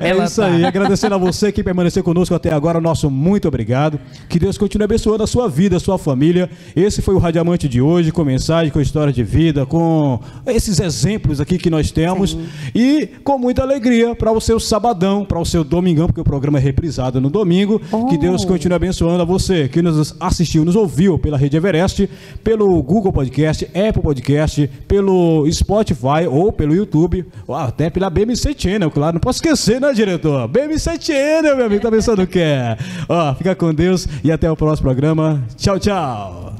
É 0.00 0.16
isso 0.24 0.42
aí. 0.42 0.64
Agradecendo 0.64 1.14
a 1.14 1.18
você 1.22 1.52
que 1.52 1.62
permaneceu 1.62 2.02
conosco 2.02 2.34
até 2.34 2.52
agora. 2.52 2.80
Nosso 2.80 3.10
muito 3.10 3.46
obrigado. 3.48 3.98
Que 4.28 4.38
Deus 4.38 4.58
continue 4.58 4.84
abençoando 4.84 5.22
a 5.22 5.26
sua 5.26 5.48
vida, 5.48 5.76
a 5.76 5.80
sua 5.80 5.96
família. 5.96 6.50
Esse 6.74 7.00
foi 7.00 7.14
o 7.14 7.18
Radiamante 7.18 7.68
de 7.68 7.80
hoje, 7.80 8.10
com 8.10 8.24
mensagem, 8.24 8.72
com 8.72 8.80
história 8.80 9.12
de 9.12 9.22
vida, 9.22 9.64
com 9.64 10.18
esses 10.46 10.80
exemplos 10.80 11.40
aqui 11.40 11.58
que 11.58 11.70
nós 11.70 11.90
temos. 11.90 12.36
E 12.74 13.08
com 13.22 13.38
muita 13.38 13.62
alegria 13.62 14.14
para 14.14 14.32
o 14.32 14.40
seu 14.40 14.58
sabadão, 14.58 15.24
para 15.24 15.38
o 15.38 15.44
seu 15.44 15.62
domingão, 15.62 16.06
porque 16.06 16.20
o 16.20 16.24
programa 16.24 16.58
é 16.58 16.60
reprisado 16.60 17.20
no 17.20 17.30
domingo. 17.30 17.80
Que 18.08 18.18
Deus 18.18 18.44
continue 18.44 18.74
abençoando 18.74 19.22
a 19.22 19.24
você 19.24 19.68
que 19.68 19.80
nos 19.80 20.14
assistiu, 20.20 20.64
nos 20.64 20.76
ouviu 20.76 21.18
pela 21.18 21.38
Rede 21.38 21.56
Everest, 21.56 22.08
pelo 22.42 22.82
Google 22.82 23.12
Podcast, 23.12 23.64
Apple 23.66 24.02
Podcast, 24.02 24.68
pelo 24.88 25.50
Spotify 25.50 26.26
ou 26.28 26.52
pelo 26.52 26.74
YouTube, 26.74 27.24
ou 27.46 27.54
até 27.54 27.90
pela 27.90 28.10
BMC 28.10 28.54
Channel, 28.56 28.90
claro. 28.90 29.14
Não 29.14 29.20
posso 29.20 29.38
esquecer, 29.38 29.80
né, 29.80 29.92
diretor? 29.92 30.48
BMC 30.48 31.00
Channel, 31.02 31.56
meu 31.56 31.66
amigo, 31.66 31.82
tá 31.82 31.90
pensando 31.90 32.22
o 32.22 32.26
que 32.26 32.38
é? 32.38 32.76
Ó, 33.08 33.34
fica 33.34 33.56
com 33.56 33.74
Deus 33.74 34.06
e 34.22 34.30
até 34.30 34.48
o 34.48 34.56
próximo 34.56 34.88
programa. 34.88 35.42
Tchau, 35.56 35.78
tchau. 35.80 36.54